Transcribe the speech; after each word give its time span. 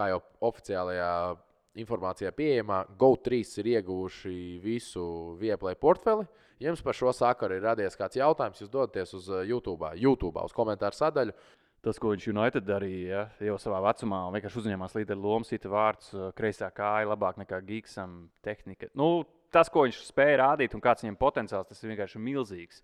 kā 0.00 0.10
jau 0.14 0.20
oficiālajā 0.50 1.12
informācijā 1.80 2.32
pieejamā, 2.34 2.82
GO3 2.98 3.40
ir 3.62 3.70
ieguvuši 3.76 4.34
visu 4.64 5.04
vieplay 5.40 5.78
portfeli. 5.78 6.26
Jums 6.60 6.82
par 6.84 6.96
šo 6.96 7.12
sakaru 7.16 7.56
ir 7.56 7.64
radies 7.64 7.96
kāds 7.96 8.18
jautājums, 8.18 8.60
jūs 8.60 8.72
dodaties 8.72 9.14
uz 9.16 9.30
YouTube, 9.48 9.94
YouTube 9.96 10.42
uz 10.44 10.56
komentāru 10.56 10.96
sadaļu. 10.96 11.36
Tas, 11.80 11.96
ko 11.96 12.10
viņš 12.12 12.26
United 12.28 12.66
darīja, 12.68 13.08
ja, 13.08 13.20
jau 13.48 13.54
savā 13.56 13.78
vecumā, 13.86 14.18
un 14.28 14.34
vienkārši 14.36 14.58
uzņēmās 14.60 14.96
līderi 14.98 15.16
lomu, 15.16 15.46
sita 15.48 15.70
vārds, 15.72 16.10
uh, 16.12 16.26
kreisā 16.36 16.68
kāja, 16.76 17.08
labāk 17.08 17.38
nekā 17.40 17.62
Gigsam, 17.64 18.26
tehnika. 18.44 18.90
Nu, 19.00 19.22
tas, 19.48 19.70
ko 19.72 19.86
viņš 19.86 20.02
spēja 20.10 20.42
rādīt 20.42 20.76
un 20.76 20.84
kāds 20.84 21.06
viņam 21.06 21.16
potenciāls, 21.22 21.70
tas 21.70 21.80
ir 21.80 21.94
vienkārši 21.94 22.20
milzīgs. 22.20 22.82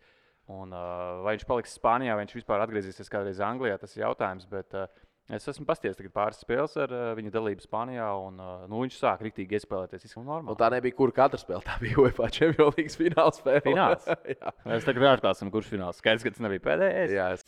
Un, 0.48 0.72
uh, 0.72 1.20
vai 1.26 1.34
viņš 1.36 1.44
paliks 1.44 1.76
Spānijā, 1.76 2.16
vai 2.16 2.24
viņš 2.24 2.38
vispār 2.38 2.64
atgriezīsies 2.64 3.12
kādreiz 3.12 3.42
Anglijā, 3.44 3.76
tas 3.82 3.92
ir 3.98 4.06
jautājums. 4.06 4.48
Bet, 4.48 4.72
uh, 4.72 5.04
Es 5.26 5.42
esmu 5.50 5.64
pastiprināts 5.66 6.12
pāris 6.14 6.36
spēles 6.38 6.76
ar 6.78 6.92
uh, 6.94 7.06
viņa 7.18 7.32
dalību 7.34 7.64
Spānijā, 7.64 8.06
un 8.28 8.36
uh, 8.38 8.60
nu, 8.70 8.84
viņš 8.84 8.94
sāk 9.00 9.24
rīktīgi 9.26 9.56
iespēlēties. 9.58 10.12
Un 10.22 10.52
tā 10.54 10.68
nebija 10.70 10.94
kur 10.94 11.10
katra 11.10 11.40
spēle. 11.40 11.64
Tā 11.66 11.80
bija 11.80 11.98
UEFA 11.98 12.28
Champions 12.30 12.76
League 12.78 12.92
fināla 12.94 13.32
spēle. 13.34 13.62
Fināls. 13.64 14.04
Mēs 14.70 14.86
tagad 14.86 15.08
atklāsim, 15.16 15.50
kurš 15.50 15.72
fināls. 15.72 15.98
Skaidrs, 15.98 16.22
ka 16.22 16.30
tas 16.30 16.44
nebija 16.46 16.62
pēdējais. 16.62 17.14
Jā, 17.18 17.26
es... 17.34 17.42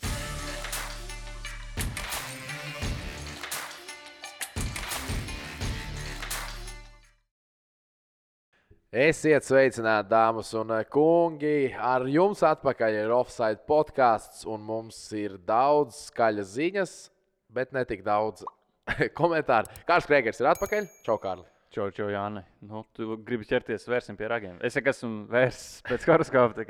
Esiet 9.07 9.47
sveicināti, 9.47 10.09
dāmas 10.11 10.51
un 10.59 10.73
kungi. 10.91 11.71
Ar 11.79 12.03
jums 12.11 12.43
atpakaļ 12.43 12.99
ir 13.05 13.15
offside 13.15 13.63
podkāsts, 13.71 14.43
un 14.51 14.67
mums 14.67 14.99
ir 15.15 15.39
daudz 15.47 16.09
skaļas 16.09 16.51
ziņas, 16.57 16.97
bet 17.53 17.73
ne 17.75 17.83
tik 17.89 18.03
daudz 18.05 18.45
komentāru. 19.19 19.71
Kārs 19.89 20.07
Krēgers 20.09 20.41
ir 20.41 20.51
atpakaļ? 20.53 20.89
Čau, 21.05 21.17
Kārli! 21.21 21.47
Čau, 21.69 21.91
čau, 21.93 22.07
Jāni. 22.09 22.41
Nu, 22.65 22.81
tu 22.97 23.13
gribi 23.21 23.45
ķerties 23.45 23.85
vērsim 23.85 24.15
pie 24.17 24.25
ragiem. 24.31 24.55
Es 24.65 24.73
jau 24.73 24.81
esmu 24.89 25.27
vērsts 25.29 25.83
pēc 25.85 26.07
horoskopa. 26.09 26.65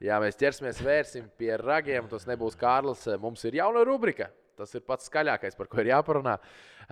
Jā, 0.00 0.18
mēs 0.20 0.36
ķersimies 0.40 0.82
vērsim 0.84 1.30
pie 1.40 1.54
ragiem. 1.56 2.04
Tas 2.10 2.26
nebūs 2.28 2.58
Kārlis. 2.60 3.06
Mums 3.22 3.46
ir 3.48 3.56
jauna 3.62 3.80
rubrika. 3.88 4.28
Tas 4.60 4.76
ir 4.76 4.84
pats 4.84 5.08
skaļākais, 5.08 5.56
par 5.56 5.70
ko 5.72 5.80
ir 5.80 5.88
jāparunā. 5.88 6.34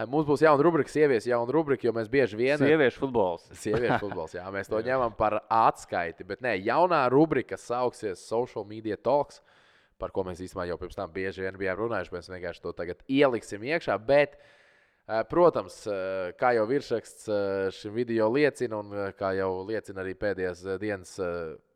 Mums 0.09 0.25
būs 0.25 0.41
jauna 0.41 0.65
rubrika, 0.65 0.89
sievietes 0.89 1.27
jauna 1.29 1.53
rubrika, 1.53 1.85
jo 1.85 1.93
mēs 1.93 2.09
bieži 2.09 2.39
vien. 2.39 2.57
Sieviešu 2.63 3.03
futbols. 3.03 3.45
Sieviešu 3.61 3.99
futbols, 4.07 4.37
jā, 4.39 4.45
mēs 4.55 4.71
to 4.73 4.81
ņemam 4.89 5.13
par 5.19 5.43
atskaiti. 5.53 6.25
Bet 6.25 6.41
nē, 6.45 6.55
jaunā 6.65 7.03
rubrika 7.13 7.59
sauksies 7.61 8.23
Social 8.25 8.65
Media 8.65 8.97
Talks, 8.97 9.43
par 9.99 10.13
ko 10.15 10.25
mēs 10.27 10.41
īstenībā 10.45 10.69
jau 10.71 10.79
pirms 10.81 10.99
tam 10.99 11.11
bieži 11.15 11.45
vien 11.45 11.59
bijām 11.59 11.79
runājuši. 11.83 12.15
Mēs 12.15 12.31
vienkārši 12.31 12.63
to 12.65 12.73
tagad 12.79 13.03
ieliksim 13.11 13.65
iekšā. 13.67 13.97
Bet, 14.09 14.37
protams, 15.31 15.81
kā 16.39 16.53
jau 16.57 16.67
virsraksts 16.71 17.27
šim 17.79 17.97
video 17.97 18.29
liecina, 18.33 18.79
un 18.79 19.13
kā 19.19 19.33
jau 19.39 19.51
liecina 19.69 20.05
arī 20.05 20.15
pēdējās 20.19 20.63
dienas 20.83 21.17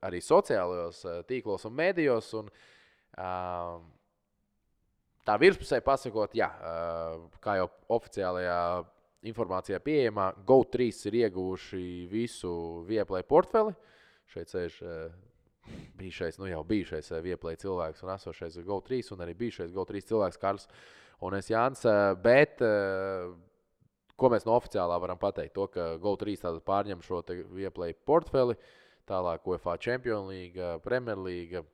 arī 0.05 0.23
sociālajos 0.23 1.03
tīklos 1.29 1.67
un 1.69 1.77
medijos. 1.79 2.31
Un, 2.39 2.51
tā 5.23 5.39
virspusē 5.39 5.83
pasakot, 5.85 6.35
jā, 6.39 6.51
kā 7.43 7.59
jau 7.61 7.69
oficiālajā 7.99 8.59
informācijā 9.31 9.79
pieejamā, 9.79 10.33
GO3 10.47 10.89
ir 11.07 11.19
ieguvuši 11.21 11.83
visu 12.11 12.53
vieplay 12.89 13.23
portfeli. 13.23 13.75
Šeit 14.33 14.51
sēž 14.51 14.81
bijušais, 15.99 16.39
nu 16.41 16.49
jau 16.51 16.63
bijušais 16.67 17.13
ā, 17.13 17.21
vieplay 17.25 17.59
cilvēks 17.61 18.05
un 18.05 18.13
esošais 18.15 18.59
GO3 18.67 19.01
un 19.15 19.25
arī 19.25 19.37
bijušais 19.39 19.73
GO3 19.75 20.05
cilvēks 20.11 20.41
Karls 20.43 20.69
un 21.23 21.37
es 21.39 21.51
Jānis. 21.53 21.85
ā, 21.87 22.15
Bet 22.23 22.63
ā, 22.65 22.73
ko 24.17 24.31
mēs 24.33 24.47
no 24.49 24.57
oficiālā 24.59 24.99
varam 25.03 25.21
pateikt? 25.21 25.55
To, 25.59 25.69
ka 25.73 25.95
GO3 26.03 26.39
tātad 26.45 26.65
pārņem 26.67 27.05
šo 27.05 27.23
vieplay 27.55 27.95
portfeli, 27.95 28.59
tālāk 29.09 29.47
UEFA 29.49 29.79
Champions 29.83 30.29
League, 30.31 30.69
Premier 30.85 31.19
League, 31.19 31.65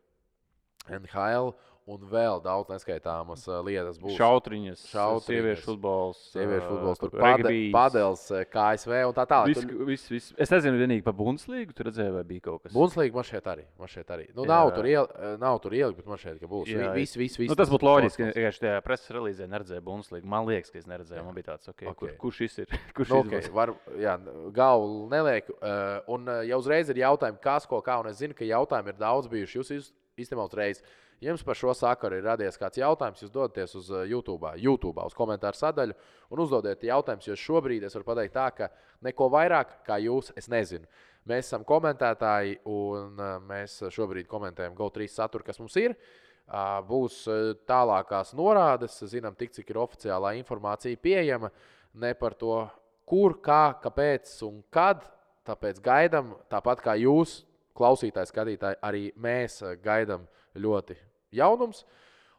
NHL 0.88 1.52
un 1.88 2.02
vēl 2.10 2.42
daudz 2.44 2.68
neskaitāmas 2.68 3.46
ā, 3.48 3.58
lietas 3.64 3.96
būs. 3.98 4.12
Šautriņas, 4.18 4.82
Šautriņas. 4.90 5.28
sieviešu 5.30 5.64
futbols. 5.64 6.18
Sieviešu 6.34 6.66
ā, 6.66 6.68
futbols, 6.68 6.98
tur 7.00 7.14
regbijs. 7.16 7.70
padels, 7.72 8.24
KSV 8.52 8.98
un 9.08 9.14
tā 9.16 9.24
tālāk. 9.30 9.46
Viss, 9.54 9.64
Tur- 9.64 9.86
viss, 9.88 10.08
viss. 10.12 10.34
Es 10.36 10.52
nezinu, 10.52 10.76
vienīgi 10.82 11.02
par 11.06 11.14
Bundeslīgu 11.16 11.72
tur 11.74 11.88
redzēju, 11.88 12.12
vai 12.18 12.24
bija 12.28 12.44
kaut 12.44 12.62
kas. 12.66 12.72
Bundeslīga 12.76 13.14
man 13.16 13.24
šeit 13.24 13.48
arī. 13.48 13.64
Man 13.80 13.88
šeit 13.88 14.12
arī. 14.12 14.28
Nu, 14.36 14.44
Jā. 14.44 14.48
nav, 14.52 14.74
tur 14.76 14.84
iel, 14.90 15.08
nav 15.40 15.58
tur 15.64 15.72
ielikt, 15.72 15.96
bet 15.96 16.06
man 16.06 16.18
šeit 16.20 16.40
būs. 16.44 16.66
Jā, 16.68 16.92
Viss, 16.94 17.16
viss, 17.16 17.36
viss. 17.40 17.48
Nu, 17.48 17.56
tas 17.56 17.70
būtu 17.72 17.88
loģiski. 17.88 18.28
ka 18.28 18.36
vienkārši 18.36 18.60
tajā 18.66 18.82
preses 18.84 19.08
relīzē 19.16 19.48
neredzēju 19.48 19.82
Bundeslīgu. 19.88 20.24
Man 20.28 20.46
liekas, 20.46 20.70
ka 20.70 20.78
es 20.78 20.86
neredzēju. 20.86 21.24
Man 21.24 21.34
bija 21.34 21.54
tāds, 21.56 21.68
okay, 21.72 21.88
Ok. 21.88 21.96
kur, 21.98 22.08
kurš 22.28 22.36
šis 22.44 22.58
ir? 22.58 22.66
Kurš 22.94 23.08
Nu, 23.08 23.22
okay, 23.24 23.48
var, 23.50 23.72
jā, 23.96 24.18
galvu 24.52 25.08
nelieku. 25.08 25.56
Uh, 25.62 26.00
un 26.14 26.28
uh, 26.28 26.42
jau 26.44 26.58
uzreiz 26.60 26.88
ir 26.90 26.96
jautājumi, 27.00 27.40
kas 27.40 27.64
ko 27.66 27.80
kā. 27.80 27.98
Un 28.00 28.08
es 28.12 28.18
zinu, 28.20 28.34
ka 28.36 28.44
jautājumi 28.44 28.88
ir 28.92 28.98
daudz 29.00 29.26
bijuši. 29.32 29.58
Jūs 29.58 29.70
iz- 29.76 29.92
īstenībā 30.18 30.44
uzreiz. 30.48 30.82
Jums 31.18 31.42
par 31.42 31.56
šo 31.58 31.72
sakaru 31.74 32.20
ir 32.20 32.26
radies 32.28 32.54
kāds 32.60 32.78
jautājums. 32.78 33.24
Jūs 33.24 33.32
dodaties 33.34 33.72
uz 33.74 33.88
YouTube, 34.06 34.52
YouTube 34.62 35.02
uz 35.02 35.16
komentāru 35.18 35.58
sadaļu 35.58 35.96
un 36.30 36.42
uzdodiet 36.44 36.84
jautājumus. 36.86 37.26
Jo 37.26 37.34
šobrīd 37.42 37.88
es 37.88 37.96
varu 37.98 38.06
pateikt 38.06 38.36
tā, 38.36 38.44
ka 38.54 38.68
neko 39.02 39.26
vairāk 39.34 39.80
kā 39.88 39.98
jūs, 40.04 40.30
es 40.38 40.46
nezinu. 40.52 40.86
Mēs 41.26 41.50
esam 41.50 41.66
komentētāji 41.66 42.60
un 42.70 43.18
uh, 43.18 43.34
mēs 43.50 43.80
šobrīd 43.94 44.30
komentējam 44.30 44.78
GO3 44.78 45.10
saturu, 45.10 45.46
kas 45.48 45.58
mums 45.58 45.74
ir. 45.82 45.96
Būs 46.88 47.18
uh, 47.26 47.50
tālākās 47.68 48.30
norādes, 48.38 49.02
zinām, 49.10 49.34
tik 49.36 49.52
cik 49.58 49.74
ir 49.74 49.82
oficiālā 49.82 50.36
informācija 50.38 51.02
pieejama. 51.02 51.50
Ne 51.98 52.14
par 52.14 52.38
to, 52.38 52.62
kur, 53.08 53.40
kā, 53.42 53.74
kāpēc 53.82 54.38
un 54.46 54.62
kad. 54.70 55.02
Tāpēc 55.48 55.78
gaidām, 55.80 56.34
tāpat 56.52 56.82
kā 56.84 56.94
jūs, 57.00 57.38
klausītāji, 57.78 58.28
skatītāji, 58.28 58.78
arī 58.84 59.06
mēs 59.16 59.62
gaidām 59.80 60.26
ļoti 60.58 60.96
jaunums. 61.32 61.84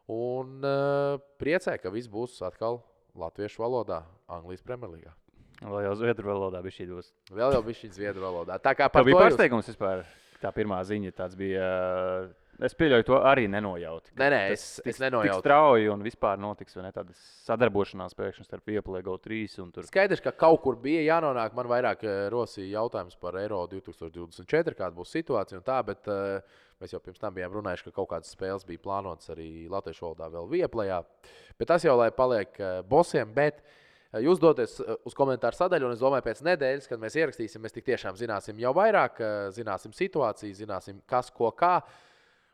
Un 0.09 0.63
uh, 0.65 1.19
priecē, 1.37 1.75
ka 1.81 1.91
viss 1.93 2.09
būs 2.09 2.39
atkal 2.41 2.79
latviešu 3.19 3.61
valodā, 3.61 4.03
Anglijas 4.29 4.63
Premjerlīgā. 4.65 5.11
Vēl 5.59 5.83
jau 5.89 5.95
zviedru 5.99 6.31
valodā 6.31 6.61
bija 6.63 6.77
šī 6.79 6.87
dos. 6.89 7.11
Vēl 7.35 7.53
jau 7.53 7.61
bija 7.65 7.77
šī 7.81 7.89
zviedru 7.93 8.23
valodā. 8.23 8.55
Tā 8.63 8.73
kā 8.79 8.87
par 8.89 9.03
bija 9.03 9.17
to 9.17 9.21
jūs- 9.25 9.35
pārsteigums 9.35 9.69
vispār. 9.69 10.05
Tā 10.39 10.53
pirmā 10.55 10.77
ziņa 10.87 11.11
tāds 11.13 11.35
bija. 11.35 11.59
ā, 11.61 12.29
Es 12.63 12.73
pieļauju 12.75 13.05
to 13.07 13.13
arī 13.23 13.45
nenojauti. 13.47 14.11
ka 14.15 14.23
Nē, 14.23 14.29
nē, 14.31 14.51
es- 14.51 14.81
es 14.85 14.97
tik- 14.97 14.99
nenojautu. 15.05 15.41
Tik 15.41 15.43
strauji 15.45 15.89
un 15.93 16.01
vispār 16.03 16.37
notiks 16.39 16.75
ne, 16.75 16.91
tāda 16.91 17.13
sadarbošanās 17.47 18.15
pēkšņi 18.15 18.43
starp 18.47 18.65
Vieplēgo 18.67 19.15
3 19.21 19.59
un 19.63 19.71
tur. 19.71 19.83
Skaidrs, 19.83 20.21
ka 20.21 20.31
kaut 20.31 20.61
kur 20.61 20.75
bija 20.75 20.99
jānonāk. 21.07 21.53
Man 21.53 21.67
vairāk 21.67 22.03
eh, 22.03 22.29
rosīja 22.29 22.79
jautājums 22.81 23.15
par 23.19 23.33
Eiro 23.39 23.65
2024, 23.67 24.75
kāda 24.75 24.91
būs 24.95 25.11
situācija 25.15 25.57
un 25.59 25.63
tā, 25.63 25.77
bet 25.85 26.07
uh, 26.07 26.41
mēs 26.79 26.93
jau 26.95 27.01
pirms 27.03 27.19
tam 27.21 27.35
bijām 27.35 27.53
runājuši, 27.55 27.87
ka 27.87 27.95
kaut 27.99 28.09
kādas 28.13 28.31
spēles 28.33 28.65
bija 28.67 28.81
plānotas 28.83 29.31
arī 29.33 29.67
latviešu 29.71 30.05
valodā 30.05 30.29
vēl 30.33 30.49
vieplajā. 30.53 31.01
Bet 31.59 31.71
tas 31.71 31.85
jau 31.85 31.95
lai 31.99 32.09
paliek 32.15 32.59
uh, 32.59 32.79
bosiem. 32.87 33.31
Bet 33.35 33.59
eh, 33.61 34.21
jūs 34.23 34.39
doties 34.41 34.77
eh, 34.79 34.93
uz 35.07 35.15
komentāru 35.17 35.59
sadaļu, 35.59 35.89
un 35.89 35.97
es 35.97 36.03
domāju, 36.03 36.27
pēc 36.29 36.43
nedēļas, 36.47 36.87
kad 36.91 37.01
mēs 37.01 37.17
ierakstīsim, 37.19 37.63
mēs 37.63 37.75
tiešām 37.79 38.19
zināsim 38.19 38.61
jau 38.63 38.73
vairāk, 38.77 39.19
eh, 39.23 39.39
zināsim 39.55 39.95
situāciju, 39.95 40.55
zināsim, 40.61 41.01
kas 41.09 41.33
ko 41.35 41.51
kā. 41.51 41.79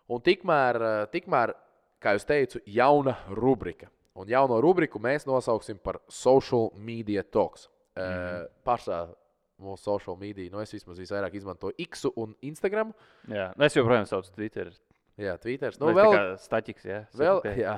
Un 0.09 0.22
tikmēr, 0.22 0.81
eh, 0.81 1.06
tikmēr, 1.14 1.53
kā 2.02 2.16
jau 2.16 2.25
teicu, 2.30 2.62
jauna 2.66 3.18
rubrika. 3.30 3.90
Un 4.16 4.30
jauno 4.31 4.62
rubriku 4.64 5.00
mēs 5.00 5.25
nosauksim 5.28 5.78
par 5.84 6.00
Social 6.08 6.72
Media 6.78 7.24
Talks. 7.24 7.69
Mm. 7.96 8.02
-hmm. 8.02 8.47
Pašā 8.66 9.16
mūsu 9.62 9.84
social 9.88 10.18
media, 10.20 10.50
nu 10.52 10.62
es 10.64 10.74
vismaz 10.76 11.00
visvairāk 11.00 11.38
izmantoju 11.40 11.78
X 11.86 12.08
un 12.16 12.34
Instagram. 12.46 12.92
Jā, 13.32 13.52
nu, 13.56 13.68
es 13.68 13.78
joprojām 13.78 14.08
saucu 14.10 14.34
Twitter. 14.36 14.74
Jā, 15.22 15.38
Twitter. 15.40 15.76
Nu, 15.80 15.92
Nu, 15.92 15.96
vēl 15.96 16.36
staķis, 16.44 16.88
jā. 16.90 17.04
vēl, 17.16 17.40
jā. 17.56 17.78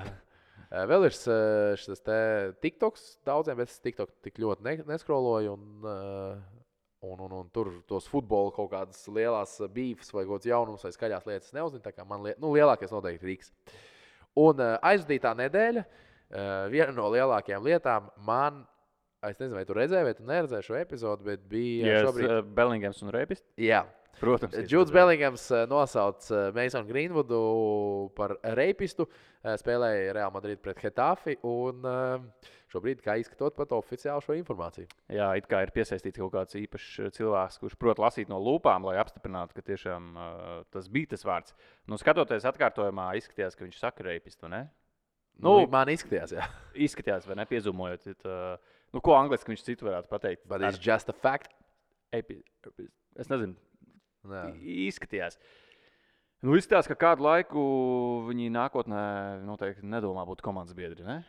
Vēl 0.68 1.06
ir 1.08 1.14
šis 1.80 2.02
TikToks 2.60 3.04
daudziem, 3.28 3.60
bet 3.62 3.70
es 3.72 3.78
TikTok 3.80 4.10
tik 4.26 4.40
ļoti 4.42 4.66
ne, 4.66 4.74
neskroloju. 4.90 5.54
Un, 5.54 5.86
un, 7.08 7.22
un, 7.24 7.36
un 7.40 7.52
tur 7.54 7.70
tos 7.88 8.10
futbola 8.10 8.52
kaut 8.56 8.72
kādas 8.74 9.06
lielas 9.14 9.54
beefs 9.72 10.12
vai 10.12 10.26
kaut 10.26 10.42
kādas 10.42 10.50
jaunas 10.50 10.84
vai 10.84 10.92
skaļās 10.96 11.30
lietas 11.30 11.54
neuzzinu. 11.56 11.84
Tā 11.86 11.94
kā 11.96 12.04
man 12.10 12.26
lie, 12.26 12.34
nu, 12.42 12.52
lielākais 12.58 12.92
noteikti 12.92 13.24
ir 13.24 13.32
Rīgas. 13.32 13.54
Un 14.38 14.60
aizdītā 14.62 15.32
nedēļa, 15.38 15.86
viena 16.74 16.92
no 16.98 17.08
lielākajām 17.14 17.64
lietām 17.66 18.12
man, 18.28 18.66
es 19.26 19.40
nezinu, 19.42 19.58
vai 19.58 19.66
tu 19.66 19.74
redzēji, 19.78 20.06
vai 20.06 20.16
tu 20.18 20.26
neredzēji 20.28 20.68
šo 20.70 20.76
epizodu, 20.82 21.26
bet 21.28 21.46
bija 21.50 21.88
Jā, 21.96 22.02
šobrīd. 22.08 22.28
šobrīd... 22.30 22.52
Bellingams 22.58 23.02
un 23.06 23.14
Reipis. 23.16 23.42
Jā, 23.58 23.86
Protams. 24.18 24.56
Džuds. 24.66 24.90
Bellingams 24.90 25.44
uh, 25.54 25.68
nosauc 25.70 26.26
Masonu 26.56 26.88
Greenwoodu 26.90 27.40
par 28.18 28.32
reipistu. 28.58 29.06
uh, 29.06 29.52
Spēlēja 29.62 30.16
Real 30.18 30.32
Madrid 30.34 30.58
pret 30.64 30.80
Hetafi. 30.82 31.36
Un 31.46 31.86
uh, 31.86 32.48
šobrīd, 32.74 33.04
kā 33.06 33.14
izskatot, 33.22 33.54
pat 33.60 33.76
oficiāli 33.78 34.26
šo 34.26 34.34
informāciju. 34.40 34.90
Jā, 35.14 35.28
it 35.38 35.46
kā 35.52 35.62
ir 35.68 35.74
piesaistīts 35.76 36.18
kaut 36.18 36.34
kāds 36.34 36.58
īpašs 36.58 36.90
uh, 37.06 37.12
cilvēks, 37.14 37.60
kurš 37.62 37.78
prot 37.78 38.02
lasīt 38.02 38.32
no 38.34 38.40
lūpām, 38.42 38.90
lai 38.90 38.98
apstiprinātu, 39.04 39.54
ka 39.60 39.66
tiešām 39.70 40.10
uh, 40.18 40.50
tas 40.74 40.90
bija 40.90 41.14
tas 41.14 41.26
vārds. 41.30 41.54
Nu, 41.86 42.02
skatoties 42.02 42.50
atkārtojumā, 42.50 43.12
izskatījās, 43.22 43.54
ka 43.54 43.68
viņš 43.68 43.78
saka 43.86 44.08
reipistu. 44.10 44.50
Ne? 44.50 44.66
Nu, 45.38 45.60
Nu, 45.62 45.68
man 45.70 45.94
izskatījās, 45.94 46.34
jā. 46.34 46.50
Izskatījās, 46.88 47.30
vai 47.30 47.38
ne? 47.38 47.46
Piezumojot, 47.46 48.10
it, 48.10 48.26
uh, 48.26 48.58
Nu, 48.96 49.02
ko 49.04 49.16
angliski 49.18 49.52
viņš 49.52 49.64
citu 49.66 49.88
varētu 49.90 50.10
pateikt? 50.12 50.46
But 50.48 50.64
it's 50.64 50.80
just 50.82 51.10
a 51.12 51.16
fact. 51.16 51.54
Epi, 52.16 52.40
es 53.20 53.28
nezinu, 53.28 53.58
Jā. 54.32 54.46
izskatījās. 54.88 55.36
Nu, 56.46 56.54
izskatās, 56.56 56.88
ka 56.88 56.96
kādu 57.00 57.26
laiku 57.26 57.64
viņi 58.30 58.52
nākotnē 58.54 59.02
noteikti 59.44 59.88
nedomā 59.90 60.24
būt 60.30 60.44
komandas 60.46 60.78
biedri. 60.78 61.04
Ne? 61.04 61.20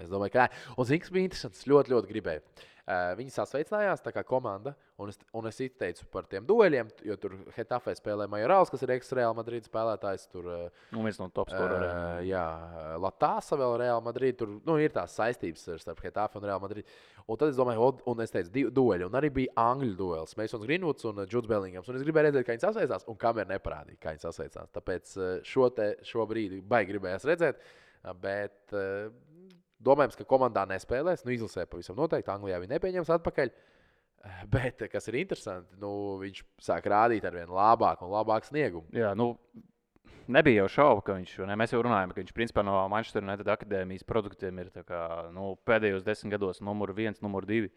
Es 0.00 0.12
domāju, 0.12 0.34
ka 0.34 0.46
nē. 0.46 0.66
Un 0.76 0.88
zini, 0.88 1.02
kas 1.04 1.14
bija 1.14 1.30
interesants. 1.30 1.64
Ļoti, 1.70 1.94
ļoti 1.94 2.12
gribēju. 2.14 2.44
Uh, 2.90 3.12
viņi 3.14 3.30
sasveicinājās 3.30 4.00
kā 4.02 4.22
komanda, 4.26 4.72
un 4.98 5.12
es, 5.12 5.18
un 5.36 5.46
es 5.46 5.58
izteicu 5.62 6.06
par 6.10 6.24
tiem 6.26 6.42
dueļiem, 6.48 6.88
jo 7.06 7.14
tur 7.20 7.36
Hetafē 7.54 7.92
spēlē 7.94 8.24
Majorāls, 8.30 8.72
kas 8.72 8.82
ir 8.82 8.90
ekstrēma 8.96 9.36
Madrides 9.36 9.70
spēlētājs. 9.70 10.24
Tur, 10.32 10.48
uh, 10.48 10.80
Nu, 10.90 11.04
viens 11.04 11.20
no 11.20 11.28
top 11.30 11.52
scoreriem. 11.52 11.92
Uh, 11.92 12.24
jā, 12.26 12.42
Latvijas 12.98 13.52
vēl 13.60 13.76
Real 13.84 14.02
Madrid. 14.02 14.38
Tur 14.40 14.56
nu, 14.66 14.78
ir 14.82 14.90
tās 14.96 15.14
saistības 15.20 15.68
starp 15.84 16.02
Hetafe 16.02 16.40
un 16.40 16.48
Real 16.48 16.62
Madrid. 16.64 16.88
Un 17.30 17.38
tad 17.38 17.52
es 17.52 17.60
domāju, 17.60 17.84
o, 17.84 17.92
un 18.10 18.24
es 18.24 18.34
teicu, 18.34 18.50
divi 18.56 18.74
dueļi. 18.74 19.06
Un 19.06 19.18
arī 19.20 19.30
bija 19.38 19.54
angļu 19.68 19.94
duels. 20.00 20.34
Masons 20.40 20.66
Greenwoods 20.66 21.06
un 21.12 21.22
Džuds 21.22 21.52
Bellingams. 21.52 21.92
Un 21.92 22.00
es 22.00 22.06
gribēju 22.08 22.30
redzēt, 22.30 22.48
kā 22.48 22.56
viņi 22.56 22.64
sasveicās, 22.64 23.06
un 23.12 23.20
kamēr 23.20 23.52
neparādīja, 23.52 24.00
kā 24.02 24.16
viņi 24.16 24.24
sasveicās. 24.24 24.74
Tāpēc 24.74 25.14
šo, 25.46 25.70
te, 25.76 25.92
šo 26.10 26.26
brīdi 26.30 26.58
baigi 26.66 26.96
gribējās 26.96 27.28
redzēt. 27.30 27.62
Bet 28.18 28.72
uh, 28.72 29.12
domājams, 29.84 30.16
ka 30.18 30.28
komandā 30.28 30.66
nespēlēs. 30.70 31.26
Nu, 31.26 31.34
izlasē 31.34 31.66
pavisam 31.70 31.98
noteikti. 31.98 32.32
Anglijā 32.32 32.60
viņi 32.62 32.74
nepieņems 32.76 33.12
atpakaļ. 33.16 33.52
Uh, 33.52 33.80
Bet, 34.52 34.82
kas 34.92 35.08
ir 35.08 35.16
interesanti, 35.22 35.78
nu, 35.80 35.90
viņš 36.20 36.42
sāk 36.60 36.88
rādīt 36.92 37.24
ar 37.24 37.36
vien 37.38 37.52
labāku 37.56 38.04
un 38.04 38.12
labāku 38.12 38.50
sniegumu. 38.50 38.84
Jā, 38.92 39.14
nu, 39.16 39.30
nebija 40.28 40.60
jau 40.60 40.72
šaubu, 40.74 41.04
ka 41.06 41.16
viņš, 41.16 41.38
ne, 41.48 41.56
mēs 41.56 41.72
jau 41.72 41.80
runājam, 41.86 42.12
ka 42.12 42.20
viņš 42.20 42.34
principā 42.36 42.64
no 42.66 42.74
Manchester 42.92 43.24
United 43.24 43.48
akadēmijas 43.48 44.04
produktiem 44.08 44.60
ir 44.60 44.68
kā, 44.84 45.00
nu, 45.32 45.54
pēdējos 45.68 46.04
desmit 46.04 46.36
gados 46.36 46.60
numur 46.64 46.92
viens, 46.96 47.22
numur 47.24 47.48
divi. 47.48 47.72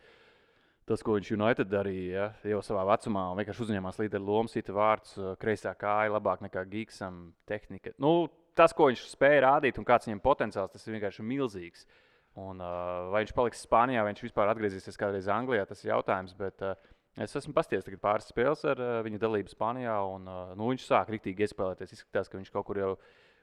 Tas, 0.90 1.00
ko 1.06 1.16
viņš 1.16 1.30
United 1.38 1.70
darīja, 1.72 2.12
ja, 2.12 2.52
jau 2.52 2.60
savā 2.66 2.84
vecumā, 2.90 3.30
un 3.32 3.40
vienkārši 3.40 3.64
uzņēmās 3.64 4.00
līderi 4.02 4.26
lomu, 4.28 4.52
sita 4.52 4.74
vārds, 4.76 5.14
kreisā 5.40 5.72
kāja, 5.80 6.12
labāk 6.12 6.44
nekā 6.44 6.66
Gigsam, 6.68 7.30
tehnika. 7.48 7.94
Nu, 8.04 8.28
tas, 8.58 8.76
ko 8.76 8.90
viņš 8.90 9.06
spēja 9.14 9.46
rādīt 9.46 9.80
un 9.80 9.88
kāds 9.88 10.10
viņam 10.10 10.24
potenciāls, 10.26 10.74
tas 10.74 10.84
ir 10.88 10.98
vienkārši 10.98 11.24
milzīgs. 11.24 11.88
Un, 12.34 12.60
uh, 12.60 13.12
vai 13.14 13.22
viņš 13.22 13.32
paliks 13.38 13.62
Spānijā, 13.62 14.02
vai 14.02 14.12
viņš 14.12 14.24
vispār 14.26 14.50
atgriezīsies 14.50 14.98
kādreiz 14.98 15.28
Anglijā, 15.30 15.68
tas 15.70 15.84
ir 15.86 15.92
jautājums. 15.94 16.34
Bet, 16.36 16.64
uh, 16.66 16.94
Es 17.14 17.36
esmu 17.38 17.54
pastiprināts 17.54 18.02
pāris 18.02 18.30
spēles 18.32 18.64
ar 18.66 18.80
uh, 18.82 18.96
viņa 19.06 19.20
dalību 19.22 19.52
Spānijā, 19.52 20.00
un 20.16 20.24
uh, 20.26 20.54
nu, 20.58 20.72
viņš 20.72 20.88
sāk 20.88 21.12
rīktīgi 21.14 21.46
iespēlēties. 21.46 21.92
Izskatās, 21.94 22.30
ka 22.30 22.40
viņš 22.40 22.50
kaut 22.56 22.66
kur 22.66 22.80
jau 22.82 22.88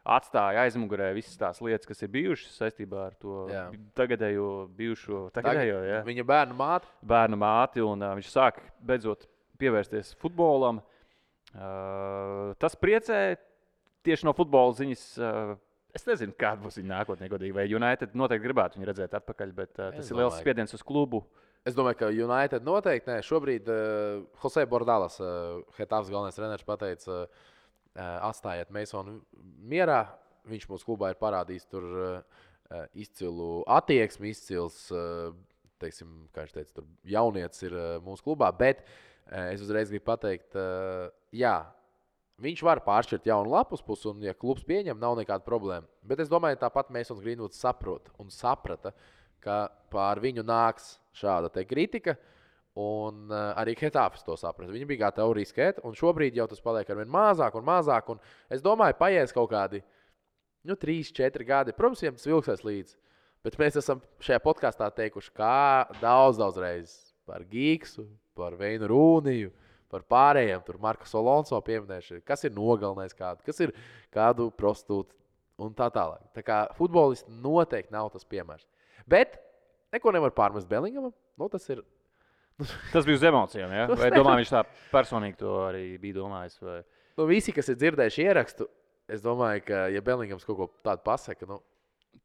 atstāja 0.04 0.64
aizmugurē 0.64 1.10
visas 1.16 1.36
tās 1.40 1.60
lietas, 1.64 1.88
kas 1.88 2.00
ir 2.02 2.12
bijušas 2.14 2.56
saistībā 2.62 3.06
ar 3.10 3.16
to 3.20 3.42
Jā. 3.50 3.66
tagadējo, 3.98 4.46
bijušo, 4.76 5.26
tagadējo 5.36 5.82
jā, 5.86 6.00
Viņa 6.06 6.24
bērnu 6.28 6.56
māte. 6.56 6.88
bērnu 7.02 7.40
māti, 7.40 7.84
un 7.84 8.00
uh, 8.02 8.14
viņš 8.18 8.30
sāk 8.32 8.62
beidzot 8.80 9.28
pievērsties 9.60 10.14
futbolam. 10.20 10.80
Uh, 11.50 12.54
tas 12.62 12.76
priecē 12.78 13.36
tieši 14.06 14.28
no 14.28 14.36
futbola 14.36 14.76
ziņas. 14.78 15.04
Uh, 15.18 15.58
Es 15.90 16.04
nezinu, 16.06 16.30
kāda 16.38 16.62
būs 16.62 16.76
viņa 16.78 16.86
nākotnē, 16.86 17.26
godīgi. 17.26 17.50
Vai 17.50 17.64
United 17.66 18.12
noteikti 18.14 18.44
gribētu 18.44 18.78
viņu 18.78 18.86
redzēt 18.86 19.14
atpakaļ, 19.18 19.54
bet 19.56 19.72
uh, 19.74 19.88
tas 19.90 20.04
Es 20.04 20.12
ir 20.12 20.20
liels 20.20 20.36
domāju, 20.36 20.44
spiediens 20.44 20.74
uz 20.76 20.84
klubu. 20.86 21.24
Es 21.66 21.74
domāju, 21.74 21.98
ka 21.98 22.10
United 22.14 22.62
noteikti 22.62 23.10
nē. 23.10 23.16
Šobrīd 23.26 23.66
uh, 23.66 24.20
Jose 24.38 24.62
Bordalas, 24.70 25.18
uh, 25.18 25.58
Hetāvs 25.80 26.12
galvenais 26.12 26.38
treneris, 26.38 26.62
pateica, 26.68 27.24
uh, 27.24 27.50
atstājiet 27.98 28.70
Masonu 28.74 29.20
mierā. 29.70 30.04
Viņš 30.50 30.66
mūsu 30.70 30.86
klubā 30.88 31.10
ir 31.12 31.18
parādījis 31.20 31.66
tur 31.68 31.86
uh, 31.90 32.40
uh, 32.70 32.86
izcilu 32.96 33.60
attieksmi, 33.68 34.30
izcils, 34.32 34.86
uh, 34.94 35.34
teiksim, 35.82 36.24
kā 36.34 36.46
viņš 36.46 36.54
teica, 36.56 36.84
jaunietis 37.12 37.66
ir 37.66 37.76
uh, 37.76 37.98
mūsu 38.04 38.24
klubā. 38.24 38.48
Bet 38.56 38.82
uh, 38.86 39.50
es 39.50 39.62
uzreiz 39.64 39.92
gribu 39.92 40.06
pateikt, 40.08 40.56
uh, 40.56 41.10
jā. 41.34 41.58
Viņš 42.40 42.62
var 42.64 42.80
pāršķirt 42.86 43.28
jaunu 43.28 43.52
lapus 43.52 43.82
pusi, 43.84 44.08
un, 44.08 44.22
ja 44.24 44.32
klubs 44.32 44.64
pieņem, 44.64 44.96
nav 44.96 45.18
nekāda 45.18 45.44
problēma. 45.44 45.84
Bet 46.08 46.22
es 46.24 46.30
domāju, 46.32 46.56
tāpat 46.62 46.88
Mēsons 46.94 47.20
Grīnvuds 47.20 47.60
saprot 47.60 48.08
un 48.16 48.32
saprata, 48.32 48.94
ka 49.44 49.66
pār 49.92 50.22
viņu 50.24 50.46
nāks 50.48 50.94
šāda 51.16 51.52
kritika. 51.68 52.16
Un 52.80 53.28
uh, 53.28 53.50
arī 53.60 53.74
Hetāfis 53.76 54.24
to 54.24 54.36
saprata. 54.38 54.72
Viņi 54.72 54.86
bija 54.88 55.06
gatavi 55.06 55.40
riskēt, 55.40 55.80
un 55.84 55.96
šobrīd 55.98 56.38
jau 56.38 56.46
tas 56.48 56.62
paliek 56.64 56.88
ar 56.88 57.00
vien 57.02 57.10
mazāk 57.12 57.58
un 57.58 57.66
mazāk. 57.66 58.08
Un 58.14 58.20
es 58.52 58.62
domāju, 58.64 58.96
paies 59.00 59.34
kaut 59.36 59.50
kādi 59.52 59.82
nu, 60.64 60.76
3, 60.78 61.12
4 61.16 61.46
gadi. 61.48 61.76
Protams, 61.76 62.02
viņiem 62.04 62.18
tas 62.18 62.28
vilksies 62.30 62.64
līdzi. 62.66 62.96
Bet 63.44 63.56
mēs 63.60 63.78
esam 63.80 64.02
šajā 64.20 64.40
podkāstā 64.44 64.90
teikuši, 64.96 65.32
kā 65.36 65.88
daudz, 66.00 66.40
daudz 66.40 66.60
reizes 66.60 66.96
par 67.28 67.44
Gigsu, 67.48 68.04
par 68.36 68.56
Veinu 68.60 68.88
Rūniju, 68.90 69.52
par 69.92 70.04
pārējiem. 70.12 70.60
Tur 70.66 70.80
Markus 70.82 71.14
Alonso 71.16 71.60
pieminējuši, 71.64 72.20
kas 72.28 72.44
ir 72.44 72.52
nogalinājis 72.56 73.16
kādu, 73.16 73.44
kas 73.46 73.62
ir 73.64 73.72
kādu 74.14 74.50
prostitūtu 74.56 75.16
un 75.60 75.72
tā 75.76 75.88
tālāk. 75.92 76.22
Tā 76.36 76.44
kā 76.44 76.60
futbolists 76.76 77.28
noteikti 77.42 77.96
nav 77.96 78.12
tas 78.12 78.28
piemērs. 78.28 78.68
Bet 79.08 79.38
neko 79.94 80.12
nevar 80.14 80.34
pārmest 80.36 80.68
Bellingamam. 80.70 81.14
Nu, 81.40 81.48
tas 81.52 81.64
ir 81.72 81.80
Tas 82.92 83.06
bija 83.08 83.18
uz 83.18 83.24
emocijām. 83.30 83.72
Ja? 83.74 83.86
Vai 84.00 84.10
domāju, 84.14 84.42
viņš 84.42 84.52
tā 84.54 84.62
personīgi 84.92 85.38
to 85.40 85.56
arī 85.66 85.84
bija 86.02 86.18
domājis? 86.20 86.58
Vai... 86.64 86.80
nu, 87.18 87.26
visi, 87.30 87.54
kas 87.56 87.70
ir 87.72 87.78
dzirdējuši 87.80 88.26
ierakstu. 88.26 88.68
Es 89.10 89.22
domāju, 89.24 89.64
ka, 89.66 89.86
ja 89.90 90.02
Bellingams 90.06 90.46
kaut 90.46 90.58
ko 90.60 90.70
tādu 90.86 91.02
pasaka, 91.06 91.48
nu, 91.50 91.58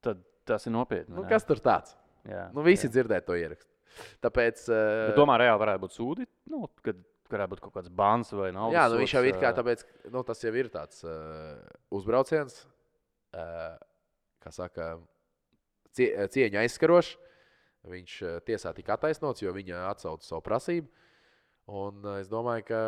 Tad 0.05 0.19
tas 0.45 0.67
ir 0.67 0.73
nopietni. 0.75 1.15
nu, 1.17 1.23
kas 1.29 1.45
tur 1.47 1.57
tāds? 1.63 1.95
Jā, 2.29 2.47
Nu, 2.53 2.61
visi 2.65 2.85
jā. 2.85 2.91
dzirdēja 2.93 3.23
to 3.25 3.37
ierakstu. 3.37 3.71
Tāpēc, 4.21 4.63
uh, 4.69 5.07
Bet 5.09 5.17
Domā, 5.17 5.37
reāli 5.41 5.61
varētu 5.61 5.81
būt 5.85 5.95
sūdi, 5.95 6.25
nu, 6.51 6.65
kad 6.85 6.99
varētu 7.31 7.55
būt 7.55 7.61
kaut 7.63 7.73
kāds 7.77 7.89
bans 7.89 8.29
vai 8.35 8.51
nav. 8.53 8.73
jā, 8.75 8.85
nu, 8.91 8.99
viņš 9.01 9.13
jau 9.17 9.23
ir 9.25 9.39
kā 9.41 9.49
tāpēc, 9.57 9.81
nu, 10.13 10.21
tas 10.27 10.43
jau 10.45 10.53
ir 10.53 10.69
tāds 10.73 11.01
uh, 11.07 11.57
uzbrauciens, 11.95 12.59
uh, 13.33 13.77
kā 14.43 14.53
saka, 14.53 14.89
cie, 15.97 16.11
cieņa 16.35 16.65
aizskarošs. 16.65 17.15
Viņš 17.89 18.13
uh, 18.23 18.37
tiesā 18.45 18.73
tika 18.75 18.95
attaisnots, 18.95 19.43
jo 19.43 19.53
viņa 19.55 19.87
atsauca 19.91 20.25
savu 20.25 20.43
prasību. 20.45 20.89
Un 21.65 22.03
uh, 22.05 22.19
es 22.21 22.29
domāju, 22.29 22.67
ka 22.67 22.79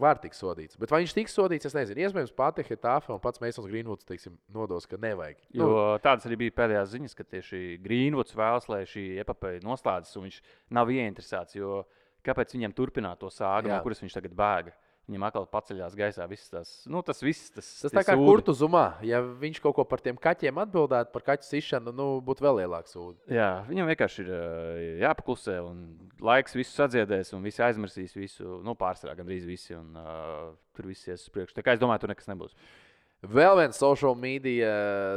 var 0.00 0.18
tikt 0.20 0.36
sodīts. 0.36 0.76
Bet 0.80 0.92
vai 0.92 1.00
viņš 1.02 1.14
tiks 1.16 1.36
sodīts, 1.38 1.70
es 1.70 1.76
nezinu. 1.76 2.02
Iespējams, 2.04 2.34
pati 2.36 2.64
Hetāfa 2.68 3.14
un 3.14 3.22
pats 3.24 3.40
Meisons 3.40 3.70
Grīnvuds 3.70 4.04
teiksim, 4.08 4.36
nodos, 4.52 4.84
ka 4.90 5.00
nevajag. 5.00 5.40
Jo 5.56 5.96
tādas 6.04 6.28
arī 6.28 6.42
bija 6.44 6.56
pēdējās 6.58 6.92
ziņas, 6.92 7.16
ka 7.16 7.24
tieši 7.24 7.62
Grīnvuds 7.84 8.36
vēlas, 8.36 8.68
lai 8.68 8.82
šī 8.90 9.06
epopeja 9.24 9.64
noslēdzas, 9.64 10.18
un 10.20 10.28
viņš 10.28 10.40
nav 10.76 10.92
ieinteresēts. 10.92 11.56
Jo 11.56 11.84
kāpēc 12.24 12.52
viņam 12.56 12.76
turpināt 12.76 13.24
to 13.24 13.32
sāgu, 13.32 13.72
no 13.72 13.80
kuras 13.84 14.04
viņš 14.04 14.18
tagad 14.20 14.36
bēga? 14.36 14.76
Viņam 15.04 15.24
atkal 15.26 15.44
paceļās 15.52 15.94
gaisā 15.98 16.24
viss 16.30 16.48
tas, 16.48 16.68
nu, 16.88 17.02
tas 17.04 17.18
viss. 17.20 17.50
Tas, 17.52 17.66
Tas 17.84 17.92
tā 17.92 18.04
kā 18.08 18.14
kurtu 18.16 18.54
zumā. 18.56 18.86
Ja 19.04 19.18
viņš 19.20 19.58
kaut 19.60 19.74
ko 19.76 19.84
par 19.88 20.00
tiem 20.00 20.16
kaķiem 20.16 20.62
atbildētu, 20.62 21.12
par 21.12 21.26
kaķu 21.26 21.44
sišanu, 21.44 21.92
nu, 21.92 22.06
būtu 22.24 22.46
vēl 22.46 22.62
lielāks 22.62 22.96
sūds. 22.96 23.20
Jā, 23.28 23.50
viņam 23.68 23.90
vienkārši 23.92 24.24
ir 24.24 24.30
ā, 24.32 24.40
jāpaklusē, 25.02 25.58
un 25.66 25.82
laiks 26.24 26.56
visu 26.56 26.72
sadziedēs, 26.72 27.34
un 27.36 27.44
visi 27.44 27.60
aizmirsīs 27.66 28.16
visu, 28.16 28.62
nu, 28.64 28.72
pārsvarā 28.80 29.18
gandrīz 29.18 29.44
visi, 29.44 29.76
un 29.76 29.92
uh, 30.00 30.54
tur 30.72 30.88
viss 30.88 31.10
ies 31.10 31.26
uz 31.26 31.34
priekšu. 31.36 31.58
Tā 31.58 31.66
kā 31.66 31.76
es 31.76 31.84
domāju, 31.84 32.06
tur 32.06 32.14
nekas 32.14 32.32
nebūs. 32.32 32.56
Vēl 33.24 33.54
viena 33.56 33.72
social 33.76 34.16
media 34.18 34.72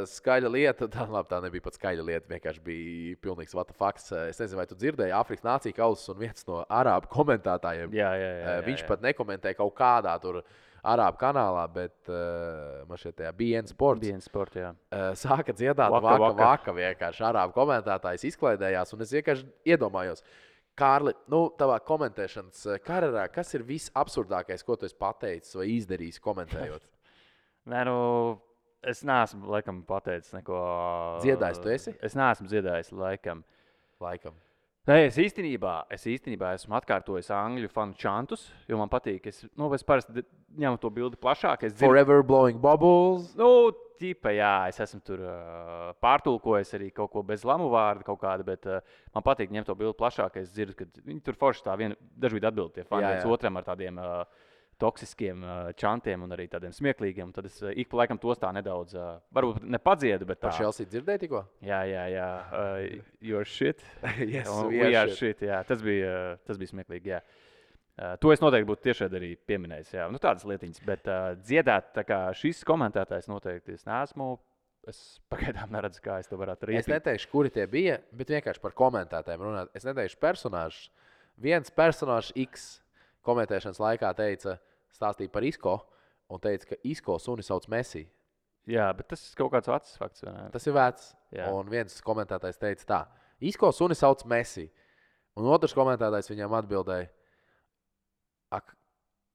skaļa 0.08 0.50
lieta, 0.52 0.86
tā, 0.94 1.04
labi, 1.10 1.28
tā 1.28 1.40
nebija 1.44 1.64
pat 1.66 1.76
skaļa 1.76 2.06
lieta, 2.06 2.30
vienkārši 2.30 2.62
bija 2.64 3.18
pilnīgs 3.24 3.56
vatafaks. 3.56 4.08
Es 4.30 4.40
nezinu, 4.40 4.60
vai 4.62 4.66
tu 4.70 4.78
dzirdēji, 4.78 5.12
Afrikas 5.16 5.44
nācija 5.44 5.76
kausa 5.76 6.14
un 6.14 6.22
viens 6.22 6.46
no 6.48 6.62
arābu 6.64 7.10
komentētājiem. 7.12 7.92
Jā, 7.96 8.08
jā, 8.16 8.30
jā. 8.30 8.40
eh, 8.40 8.48
jā, 8.54 8.64
Viņš 8.70 8.82
jā. 8.84 8.88
pat 8.88 9.04
nekomentē 9.04 9.52
kaut 9.58 9.74
kādā 9.76 10.14
tur 10.22 10.40
arābu 10.88 11.18
kanālā, 11.20 11.64
bet 11.74 12.08
uh, 12.08 12.84
man 12.88 13.00
šeit 13.02 13.16
tajā 13.18 13.32
BN 13.36 13.68
sports. 13.68 14.00
Dienas 14.00 14.28
sportā. 14.30 14.62
jā. 14.62 14.74
Uh, 14.94 15.08
sāka 15.18 15.52
dziedāt, 15.52 15.90
Vaka, 15.90 16.04
vaka, 16.06 16.20
vaka. 16.22 16.44
vaka 16.52 16.76
vienkārši 16.78 17.24
arābu 17.28 17.56
komentētājs 17.58 18.28
izklaidējās. 18.30 18.94
Un 18.94 19.02
es 19.04 19.12
vienkārši 19.18 19.48
iedomājos, 19.74 20.22
Kārli, 20.78 21.10
nu, 21.26 21.48
tavā 21.58 21.80
komentēšanas 21.82 22.60
karjerā, 22.86 23.24
kas 23.34 23.50
ir 23.58 23.64
visabsurdākais, 23.66 24.62
ko 24.62 24.76
tu 24.78 24.86
esi 24.86 24.94
pateicis 24.94 25.58
vai 25.58 25.66
izdarījis 25.74 26.22
komentējot? 26.22 26.86
Nē, 27.68 27.84
nu, 27.88 27.96
es 28.88 29.02
neesmu 29.06 29.50
laikam 29.52 29.82
pateicis 29.88 30.32
neko. 30.36 30.58
Dziedājis 31.24 31.62
tu 31.62 31.72
esi? 31.72 31.96
Es 32.04 32.16
neesmu 32.18 32.48
dziedājis 32.48 32.92
laikam. 32.96 33.42
Laikam. 34.00 34.36
Nē, 34.88 35.02
es 35.10 35.18
īstenībā, 35.20 35.82
es 35.92 36.06
īstenībā 36.08 36.54
esmu 36.56 36.78
atkārtojis 36.78 37.28
angļu 37.34 37.68
fanu 37.68 37.92
čantus, 37.98 38.46
jo 38.70 38.78
man 38.80 38.88
patīk. 38.88 39.26
Es, 39.28 39.42
nu, 39.58 39.68
es 39.76 39.84
parasti 39.84 40.24
ņemu 40.56 40.80
to 40.80 40.90
bildi 40.94 41.20
plašāk. 41.20 41.66
Es 41.68 41.74
dzirdu, 41.74 41.90
Forever 41.90 42.24
blowing 42.24 42.62
bubbles. 42.62 43.34
nu, 43.36 43.50
ķipa, 44.00 44.32
jā, 44.32 44.54
es 44.70 44.80
esmu 44.86 45.02
tur 45.04 45.20
uh, 45.26 45.90
pārtulkojis 46.00 46.72
arī 46.78 46.88
kaut 46.94 47.12
ko 47.12 47.24
bez 47.26 47.44
lamu 47.44 47.68
vārdu, 47.72 48.06
kaut 48.06 48.22
kādu, 48.22 48.46
bet 48.48 48.64
uh, 48.70 48.80
man 49.12 49.26
patīk 49.26 49.52
ņemt 49.52 49.68
to 49.68 49.76
bildi 49.76 49.98
plašāk. 49.98 50.40
Es 50.40 50.54
dzirdu, 50.54 50.78
ka 50.78 50.88
viņi 51.02 51.20
tur 51.26 51.36
forši 51.36 51.66
tā 51.66 51.76
viena 51.76 51.98
dažādi 52.16 52.48
atbild 52.48 52.72
tie 52.78 52.86
fani 52.88 53.04
Jā, 53.04 53.12
viens 53.12 53.28
jā. 53.28 53.32
otram 53.36 53.60
ar 53.60 53.68
tādiem. 53.68 54.00
Uh, 54.00 54.46
toksiskiem 54.80 55.42
uh, 55.42 55.70
čantiem 55.78 56.22
un 56.24 56.34
arī 56.36 56.46
tādiem 56.50 56.72
smieklīgiem. 56.74 57.32
Tad 57.34 57.48
es 57.50 57.58
uh, 57.64 57.72
ik 57.74 57.90
pa 57.90 58.02
laikam 58.02 58.20
tos 58.22 58.40
tā 58.42 58.50
nedaudz, 58.54 58.94
uh, 58.98 59.18
varbūt 59.34 59.66
nepadziedu, 59.66 60.28
bet 60.28 60.40
tā. 60.40 60.48
Par 60.48 60.58
Chelsea 60.58 60.86
dzirdēji 60.88 61.24
tikko? 61.26 61.42
Jā, 61.66 61.82
jā, 61.90 62.04
jā. 62.14 62.28
Uh, 62.48 63.04
your 63.24 63.48
shit. 63.48 63.82
yes, 64.22 64.48
Un 64.48 64.70
we 64.70 64.82
we 64.84 64.94
are 64.94 65.10
shit. 65.10 65.38
shit. 65.38 65.46
Jā, 65.50 65.60
tas 65.68 65.82
bija, 65.84 66.14
uh, 66.34 66.42
tas 66.48 66.60
bija 66.60 66.72
smieklīgi. 66.74 67.14
Jā. 67.16 67.22
Uh, 67.98 68.12
to 68.22 68.30
es 68.30 68.42
noteikti 68.42 68.68
būtu 68.70 68.84
tiešām 68.86 69.14
arī 69.18 69.32
pieminējis. 69.50 69.94
Jā, 69.96 70.04
nu, 70.14 70.20
tādas 70.22 70.46
lietiņas. 70.46 70.84
Bet 70.86 71.08
uh, 71.10 71.32
dziedāt, 71.42 71.90
tā 71.96 72.06
kā 72.06 72.20
šis 72.38 72.62
komentētājs 72.68 73.26
noteikti 73.30 73.74
es 73.74 73.86
neesmu. 73.88 74.36
Es 74.88 75.18
pagaidām 75.28 75.72
neredzu, 75.74 76.00
kā 76.00 76.20
es 76.22 76.30
to 76.30 76.38
varētu 76.40 76.64
arī 76.64 76.78
Es 76.78 76.86
neteikšu, 76.88 77.28
kuri 77.28 77.50
tie 77.52 77.66
bija, 77.68 77.98
bet 78.14 78.30
vienkārši 78.32 78.62
par 78.62 78.72
komentētājiem 78.78 79.42
runāt. 79.42 79.72
Es 79.76 79.84
neteikšu 79.84 80.16
personāžus. 80.22 80.86
Viens 81.38 81.74
personāžs 81.74 82.30
X 82.38 82.68
komentēšanas 83.28 83.80
laikā 83.84 84.10
teica, 84.18 84.56
stāstīja 84.96 85.32
par 85.32 85.46
Isko 85.46 85.76
un 86.32 86.40
teica, 86.42 86.72
ka 86.72 86.80
Isko 86.88 87.18
suni 87.22 87.44
sauc 87.46 87.68
Messi. 87.72 88.02
Jā, 88.68 88.90
bet 88.96 89.08
tas 89.12 89.22
ir 89.24 89.36
kaut 89.38 89.52
kāds 89.54 89.70
vecs 89.70 89.94
fakts. 90.00 90.24
Tas 90.52 90.66
ir 90.68 90.74
vecs. 90.76 91.12
Jā. 91.32 91.46
Un 91.56 91.70
viens 91.72 91.94
komentētājs 92.04 92.60
teica, 92.60 92.88
tā, 92.88 93.00
Isko 93.48 93.70
suni 93.72 93.96
sauc 93.96 94.24
Messi. 94.28 94.66
Un 95.38 95.46
otrs 95.54 95.76
komentētājs 95.76 96.32
viņam 96.32 96.56
atbildēja, 96.58 97.12
Ak, 98.48 98.70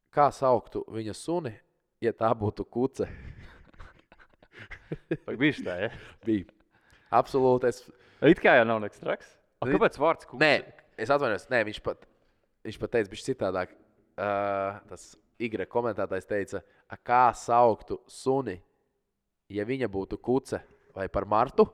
kā 0.10 0.24
sauktu 0.34 0.80
viņa 0.90 1.14
suni, 1.14 1.52
ja 2.02 2.10
tā 2.18 2.32
būtu 2.34 2.64
kuce? 2.66 3.06
Bija 5.38 5.66
tā, 5.66 5.76
ja? 5.84 5.90
Bija. 6.26 6.48
Absolūti. 7.14 7.70
Es, 7.70 7.84
It 8.26 8.42
kā 8.42 8.56
jau 8.58 8.66
nav 8.66 8.82
nekas 8.82 9.04
traks. 9.04 9.36
A, 9.62 9.68
kāpēc 9.70 10.00
vārds 10.02 10.26
kūks? 10.26 10.42
nē, 10.42 10.66
es 10.98 11.14
atvainojos. 11.14 11.46
Nē, 11.54 11.62
viņš 11.70 11.80
pat, 11.86 12.08
viņš 12.66 12.80
pat 12.82 12.94
teica, 12.96 13.12
bija 13.14 13.28
citādāk. 13.28 13.78
Uh, 14.14 14.80
tas 14.90 15.14
Y 15.42 15.50
komentētājs 15.68 16.28
teica, 16.30 16.62
"A 16.88 16.96
kā 16.96 17.34
sauktu 17.34 18.00
suni, 18.08 18.62
ja 19.50 19.66
viņa 19.66 19.90
būtu 19.90 20.18
kuce 20.22 20.62
vai 20.96 21.08
par 21.10 21.26
Martu? 21.26 21.66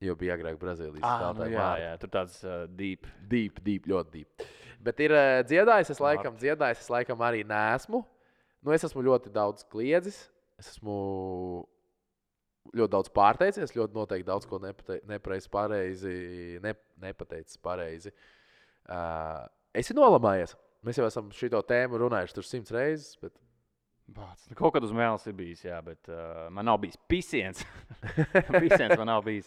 Jo 0.00 0.14
bija 0.16 0.36
agrāk 0.38 0.56
Brazīlijas 0.56 1.04
Ah, 1.04 1.32
nu, 1.36 1.44
jā, 1.44 1.66
jā, 1.82 1.90
tur 2.00 2.08
tāds 2.08 2.38
uh, 2.44 2.66
deep. 2.66 3.06
Deep, 3.28 3.60
deep, 3.60 3.84
ļoti 3.90 4.10
deep. 4.10 4.46
Bet 4.80 5.00
ir 5.04 5.12
uh, 5.12 5.42
dziedājis, 5.44 5.90
es 5.90 6.00
laikam, 6.00 6.38
dziedājis, 6.40 6.80
es 6.80 6.88
laikam 6.88 7.20
arī 7.20 7.44
nesmu. 7.44 8.00
Nu, 8.64 8.72
es 8.72 8.84
esmu 8.84 9.04
ļoti 9.04 9.32
daudz 9.34 9.66
kliedzis. 9.68 10.30
Es 10.60 10.70
esmu 10.72 11.66
ļoti 12.76 12.92
daudz 12.92 13.12
pārteicies, 13.12 13.74
ļoti 13.76 13.96
noteikti 13.96 14.28
daudz 14.28 14.48
ko 14.48 14.60
nepate, 14.62 15.00
nepareizi, 15.08 15.50
pareizi, 15.52 16.16
ne, 16.64 16.74
nepateicis 17.02 17.60
pareizi. 17.60 18.12
Uh, 18.88 19.44
esi 19.76 19.96
nolamājies. 19.96 20.56
Mēs 20.86 20.98
jau 21.00 21.06
esam 21.08 21.30
šo 21.36 21.62
tēmu 21.68 22.00
runājuši 22.00 22.36
tur 22.36 22.46
simts 22.46 22.74
reizes. 22.74 23.14
Bet... 23.20 23.34
Bāc, 24.10 24.42
nu, 24.50 24.56
kaut 24.58 24.72
kad 24.74 24.82
uz 24.82 24.90
mēles 24.96 25.22
ir 25.30 25.34
bijis, 25.38 25.60
jā, 25.62 25.76
bet 25.86 26.08
uh, 26.10 26.48
man 26.50 26.66
nav 26.66 26.80
bijis 26.82 26.96
pisiens. 27.10 27.60
pisiens 28.56 28.96
man 28.98 29.06
nav 29.06 29.22
bijis. 29.22 29.46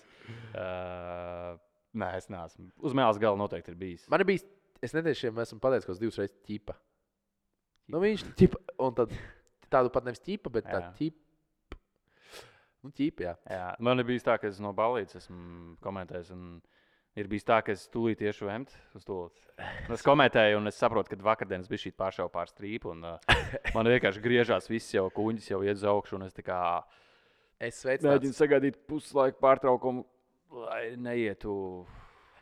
Uh, 0.55 1.57
nē, 1.99 2.13
es 2.21 2.29
neesmu. 2.31 2.69
Uz 2.79 2.95
mēles 2.95 3.19
gala 3.19 3.39
noteikti 3.39 3.73
ir 3.73 3.79
bijis. 3.81 4.05
Man 4.13 4.23
ir 4.23 4.29
bijis, 4.29 4.45
es 4.83 4.95
netiešām 4.95 5.41
esmu 5.43 5.59
pateicis, 5.63 5.89
ka 5.89 5.97
divas 5.99 6.21
reizes 6.21 6.37
ķipa. 6.47 6.77
Nu, 7.91 7.99
viņš 7.99 8.23
ķipa, 8.39 8.61
un 8.85 8.95
tad 9.01 9.11
tādu 9.73 9.91
pat 9.91 10.07
nevis 10.07 10.23
ķipa, 10.23 10.53
bet 10.53 10.69
tā 10.69 10.79
Jā. 10.79 10.93
ķipa. 11.01 11.79
Nu, 12.83 12.91
ķipa, 12.95 13.25
jā. 13.27 13.33
Jā, 13.51 13.67
man 13.83 13.99
ir 13.99 14.07
bijis 14.07 14.23
tā, 14.23 14.37
ka 14.39 14.47
es 14.47 14.63
no 14.63 14.71
balīdzes 14.75 15.23
esmu 15.23 15.75
komentējis. 15.83 16.31
un 16.35 16.47
Ir 17.19 17.27
bijis 17.29 17.45
tā, 17.45 17.59
ka 17.61 17.75
es 17.75 17.85
tūlīt 17.93 18.17
tiešu 18.23 18.47
vemt 18.47 18.71
uz 18.97 19.03
to. 19.05 19.27
Es 19.93 20.01
komentēju, 20.01 20.57
un 20.57 20.69
es 20.71 20.79
saprotu, 20.81 21.11
ka 21.11 21.25
vakardienas 21.27 21.69
bija 21.69 21.83
šī 21.83 21.91
pāršauba 21.93 22.33
pār 22.33 22.49
strīpu. 22.49 22.95
Un, 22.95 23.03
uh, 23.05 23.43
man 23.75 23.89
vienkārši 23.91 24.23
griežās 24.23 24.69
viss 24.71 24.95
jau 24.95 25.05
kuģis, 25.13 25.51
jau 25.51 25.61
iet 25.61 25.77
uz 25.77 25.85
augšu. 25.91 26.17
Es 26.25 26.39
kā 26.41 26.61
Es 27.63 27.83
mēģinu 27.85 28.35
sagaidīt 28.35 28.79
puslaiku 28.89 29.39
pārtraukumu, 29.43 30.03
lai 30.65 30.95
neietu. 30.99 31.53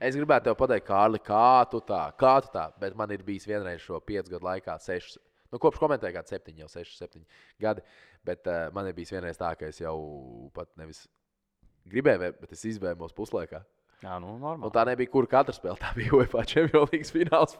Es 0.01 0.15
gribētu 0.17 0.47
te 0.47 0.55
pateikt, 0.57 0.87
Kārli, 0.87 1.19
kā 1.21 1.67
tu 1.69 1.81
tā, 1.85 2.07
kā 2.17 2.37
tu 2.41 2.49
tā, 2.55 2.63
bet 2.81 2.95
man 2.97 3.11
ir 3.13 3.21
bijis 3.27 3.45
vienreiz 3.45 3.83
šo 3.83 3.99
piecu 4.01 4.33
gadu 4.33 4.47
laikā, 4.47 4.79
sešas, 4.81 5.19
nu, 5.53 5.59
kopš 5.61 5.77
komentēja, 5.83 6.15
kāds 6.15 6.33
septiņi, 6.33 6.63
jau 6.63 6.71
seši, 6.71 6.95
septiņi 7.03 7.43
gadi. 7.61 7.85
Bet 8.25 8.49
uh, 8.49 8.63
man 8.73 8.89
ir 8.89 8.97
bijis 8.97 9.13
vienreiz 9.13 9.37
tā, 9.37 9.51
ka 9.59 9.69
es 9.69 9.83
jau 9.83 9.97
pat 10.55 10.71
nevis 10.81 11.03
gribēju, 11.91 12.33
bet 12.41 12.57
es 12.57 12.65
izvēlos 12.71 13.13
puslaikā. 13.17 13.61
Jā, 14.01 14.15
nu, 14.21 14.31
Un 14.33 14.39
normāli. 14.41 14.71
tā 14.73 14.83
nebija 14.89 15.11
kura 15.13 15.27
katra 15.29 15.53
spēle. 15.53 15.77
Tā 15.77 15.91
bija 15.93 16.13
UEFA 16.17 16.41
Champions 16.49 16.89
League. 16.91 17.09
Fināls? 17.13 17.53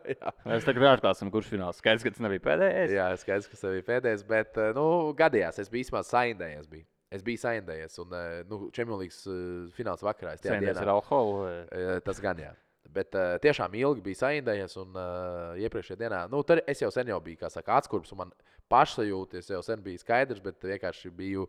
jā, 0.14 0.30
Mēs 0.46 0.66
tagad 0.68 0.84
atklāsim, 0.92 1.30
kurš 1.34 1.48
fināls. 1.50 1.80
Skaidrs, 1.82 2.04
ka 2.06 2.12
tas 2.14 2.22
nebija 2.22 2.44
pēdējais. 2.44 2.92
jā, 2.94 3.06
skaidrs, 3.18 3.48
ka 3.50 3.58
tas 3.58 3.72
bija 3.74 3.86
pēdējais, 3.88 4.22
bet 4.30 4.60
uh, 4.62 4.68
nu, 4.76 4.84
gadījās. 5.18 5.58
Es 5.64 5.72
biju 5.72 5.82
īstenībā 5.88 6.04
saindējies. 6.06 6.68
Biju. 6.70 6.86
Es 7.16 7.22
biju 7.26 7.38
saindējies, 7.42 7.98
un 8.02 8.14
uh, 8.14 8.28
nu, 8.50 8.60
Champions 8.74 9.02
League 9.02 9.18
uh, 9.26 9.66
fināls 9.74 10.06
vakarā. 10.06 10.36
es 10.38 10.44
tajā 10.44 10.54
Cēnies 10.56 10.70
dienā- 10.76 10.86
ar 10.86 10.94
alkoholu. 10.94 11.42
vai- 11.42 11.66
Eh, 11.82 12.00
Tas 12.06 12.22
gan 12.22 12.38
jā. 12.38 12.52
Bet 12.96 13.14
uh, 13.18 13.34
tiešām 13.42 13.74
ilgi 13.76 14.00
bija 14.06 14.22
saindējies, 14.22 14.76
un 14.80 14.94
uh, 14.94 15.58
iepriekšējā 15.58 15.98
dienā, 16.00 16.20
nu, 16.30 16.44
tur 16.46 16.62
es 16.70 16.78
jau 16.80 16.88
sen 16.94 17.10
jau 17.10 17.18
biju, 17.20 17.40
kā 17.42 17.50
saka, 17.50 17.74
atskurps, 17.82 18.12
un 18.14 18.22
man 18.22 18.30
pašsajūta, 18.72 19.38
es 19.42 19.50
jau 19.50 19.58
sen 19.66 19.82
biju 19.82 19.98
skaidrs, 20.00 20.40
bet 20.42 20.62
vienkārši 20.62 21.10
biju, 21.14 21.48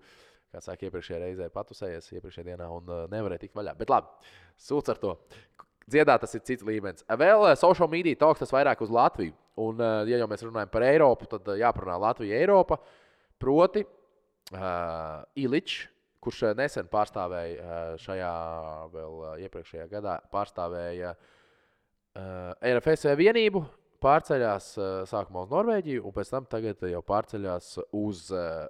kā 0.53 0.61
saka, 0.63 0.87
iepriekšējā 0.87 1.19
reizē 1.23 1.49
patusējies, 1.53 2.11
iepriekšējā 2.17 2.51
dienā, 2.51 2.69
un 2.73 2.87
uh, 2.91 3.03
nevarēju 3.11 3.45
tikt 3.45 3.57
vaļā. 3.57 3.73
Bet 3.79 3.91
labi, 3.91 4.31
sūdz 4.67 4.93
ar 4.93 5.01
to. 5.01 5.15
Dziedāt 5.87 6.23
tas 6.23 6.35
ir 6.35 6.43
cits 6.47 6.65
līmenis. 6.67 7.05
Vēl 7.19 7.45
uh, 7.45 7.53
social 7.59 7.89
media 7.91 8.19
talks 8.19 8.43
tas 8.43 8.53
vairāk 8.55 8.81
uz 8.83 8.91
Latviju. 8.93 9.35
Un, 9.63 9.79
uh, 9.81 10.01
ja 10.09 10.19
jau 10.21 10.29
mēs 10.29 10.43
runājam 10.45 10.71
par 10.73 10.85
Eiropu, 10.87 11.29
tad 11.31 11.47
uh, 11.47 11.59
jāparunā 11.59 11.97
Latvija, 12.03 12.39
Eiropa. 12.41 12.79
Proti, 13.39 13.85
uh, 14.53 15.23
Iličs, 15.39 15.85
kurš 16.23 16.43
nesen 16.57 16.87
pārstāvēja 16.91 17.97
šajā 18.01 18.31
vēl 18.91 19.19
iepriekšējā 19.45 19.85
gadā, 19.91 20.17
pārstāvēja 20.33 21.13
uh, 21.13 22.71
RFS 22.73 23.07
vienību, 23.15 23.61
pārceļās 24.03 24.71
uh, 24.81 24.89
sākumā 25.07 25.45
uz 25.45 25.53
Norvēģiju, 25.53 26.03
un 26.03 26.15
pēc 26.15 26.33
tam 26.33 26.49
jau 26.91 27.03
pārceļās 27.13 27.69
uz 27.95 28.25
uh, 28.33 28.65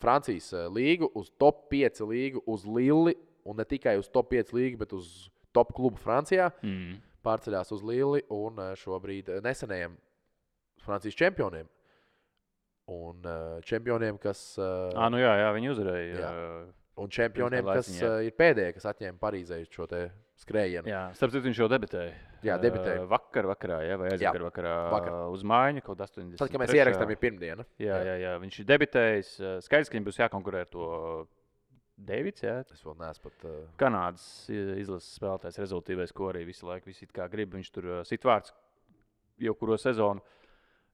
Francijas 0.00 0.50
uh, 0.54 0.66
līgu, 0.72 1.10
uz 1.18 1.30
top 1.40 1.66
5 1.72 2.02
līgu, 2.08 2.42
uz 2.50 2.66
Lili, 2.66 3.16
un 3.44 3.58
ne 3.60 3.66
tikai 3.68 3.96
uz 4.00 4.08
top 4.12 4.32
5 4.32 4.54
līgu, 4.56 4.80
bet 4.80 4.94
uz 4.96 5.28
top 5.54 5.74
klubu 5.76 6.00
Francijā. 6.00 6.50
Mm. 6.64 6.98
Pārceļās 7.24 7.72
uz 7.72 7.84
Lili 7.86 8.24
un 8.34 8.60
uh, 8.60 8.72
šobrīd 8.78 9.30
uh, 9.32 9.40
nesenajiem 9.44 9.96
Francijas 10.84 11.16
čempioniem. 11.16 11.70
Un 12.92 13.24
čempioniem, 13.64 14.18
kas. 14.20 14.58
Ah, 14.60 15.06
nu 15.08 15.16
jā, 15.16 15.30
jā, 15.40 15.46
viņi 15.56 15.70
uzvarēja. 15.72 16.16
Jā. 16.20 16.32
Un 17.00 17.08
čempioniem, 17.08 17.64
kas 17.64 17.88
ir 17.96 18.34
pēdējie, 18.36 18.74
kas 18.76 18.84
atņēma 18.90 19.16
Parīzē 19.22 19.62
šo 19.72 19.86
te 19.88 20.02
skrējienu. 20.42 20.90
Jā, 20.90 21.02
starp 21.18 21.34
citu, 21.34 21.44
viņš 21.46 21.60
jau 21.62 21.68
debitēja. 21.70 22.14
Jā, 22.44 22.56
debitēja. 22.60 23.04
Uh, 23.04 23.10
vakar, 23.12 23.46
vakarā, 23.48 23.78
jā, 23.86 23.98
vai 24.00 24.10
aizvakar, 24.12 24.44
vakarā. 24.48 24.74
vakar. 24.92 25.14
Uz 25.32 25.44
mājiņu 25.48 25.84
kaut 25.86 26.02
80. 26.04 26.36
Tad, 26.40 26.50
kad 26.52 26.64
mēs 26.64 26.74
ierakstām, 26.76 27.14
ir 27.14 27.20
pirmdiena. 27.22 27.66
Jā, 27.80 28.00
jā, 28.08 28.18
jā, 28.20 28.34
viņš 28.42 28.60
ir 28.60 28.68
debitējis. 28.72 29.32
uh, 29.40 29.56
Skaidrs, 29.64 29.88
ka 29.90 29.96
viņam 29.96 30.08
būs 30.10 30.20
jākonkurē 30.20 30.64
ar 30.66 30.70
to 30.74 30.88
Deivids. 31.94 32.42
Jā. 32.42 32.58
Es 32.66 32.82
vēl 32.82 32.96
neesmu 32.98 33.28
pat. 33.28 33.46
Uh, 33.46 33.64
Kanādas 33.80 34.26
izlases 34.50 35.14
spēlētājs, 35.20 35.60
rezultātīvais, 35.62 36.14
ko 36.16 36.32
arī 36.32 36.42
visu 36.48 36.66
laiku 36.66 36.90
visi 36.90 37.06
grib. 37.14 37.54
Viņš 37.54 37.70
tur 37.74 37.90
uh, 37.90 38.00
sit 38.06 38.26
vārds 38.26 38.52
jau 39.42 39.54
kuru 39.58 39.78
sezonu. 39.78 40.24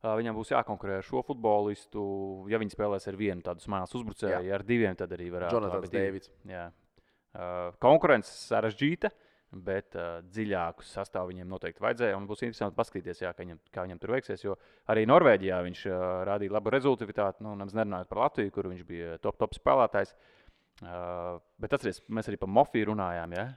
Uh, 0.01 0.15
viņam 0.17 0.37
būs 0.37 0.53
jākonkurē 0.55 1.01
ar 1.01 1.05
šo 1.05 1.21
futbolistu. 1.25 2.03
Ja 2.53 2.61
viņi 2.61 2.73
spēlēs 2.73 3.09
ar 3.11 3.19
vienu 3.21 3.45
tādu 3.45 3.65
smēlu 3.65 3.89
uzbrucēju, 4.01 4.45
Jā. 4.49 4.55
ar 4.57 4.65
diviem, 4.65 4.97
tad 4.97 5.13
arī 5.17 5.29
varētu 5.33 5.59
Jonatans 5.59 5.77
labi 5.77 5.91
divi. 5.93 6.05
Deivids. 6.05 6.31
Jā. 6.49 6.69
Uh, 7.31 7.75
konkurence 7.85 8.33
sarežģīta, 8.49 9.11
bet 9.51 9.97
uh, 9.99 10.21
dziļāku 10.31 10.85
sastāvu 10.87 11.33
viņiem 11.33 11.49
noteikti 11.51 11.83
vajadzēja. 11.83 12.19
un 12.19 12.27
Būs 12.31 12.45
interesanti 12.47 12.79
paskatīties, 12.79 13.23
jā, 13.25 13.33
kā, 13.35 13.43
viņam, 13.43 13.59
kā 13.75 13.85
viņam 13.87 14.01
tur 14.03 14.15
veiksies. 14.15 14.45
Jo 14.45 14.55
arī 14.93 15.07
Norvēģijā 15.11 15.59
viņš 15.67 15.83
uh, 15.91 15.97
rādīja 16.29 16.55
labu 16.55 16.71
rezultātu. 16.75 17.43
Nu, 17.43 17.57
nemaz 17.59 17.75
nerunājot 17.75 18.11
par 18.13 18.23
Latviju, 18.27 18.55
kur 18.55 18.71
viņš 18.71 18.85
bija 18.87 19.19
top, 19.25 19.41
top 19.41 19.57
spēlētājs. 19.59 20.15
Uh, 20.81 21.41
bet 21.61 21.75
atceries, 21.75 21.99
mēs 22.09 22.31
arī 22.31 22.39
par 22.41 22.53
Mofiju 22.53 22.93
runājām. 22.93 23.35
Ja? 23.35 23.49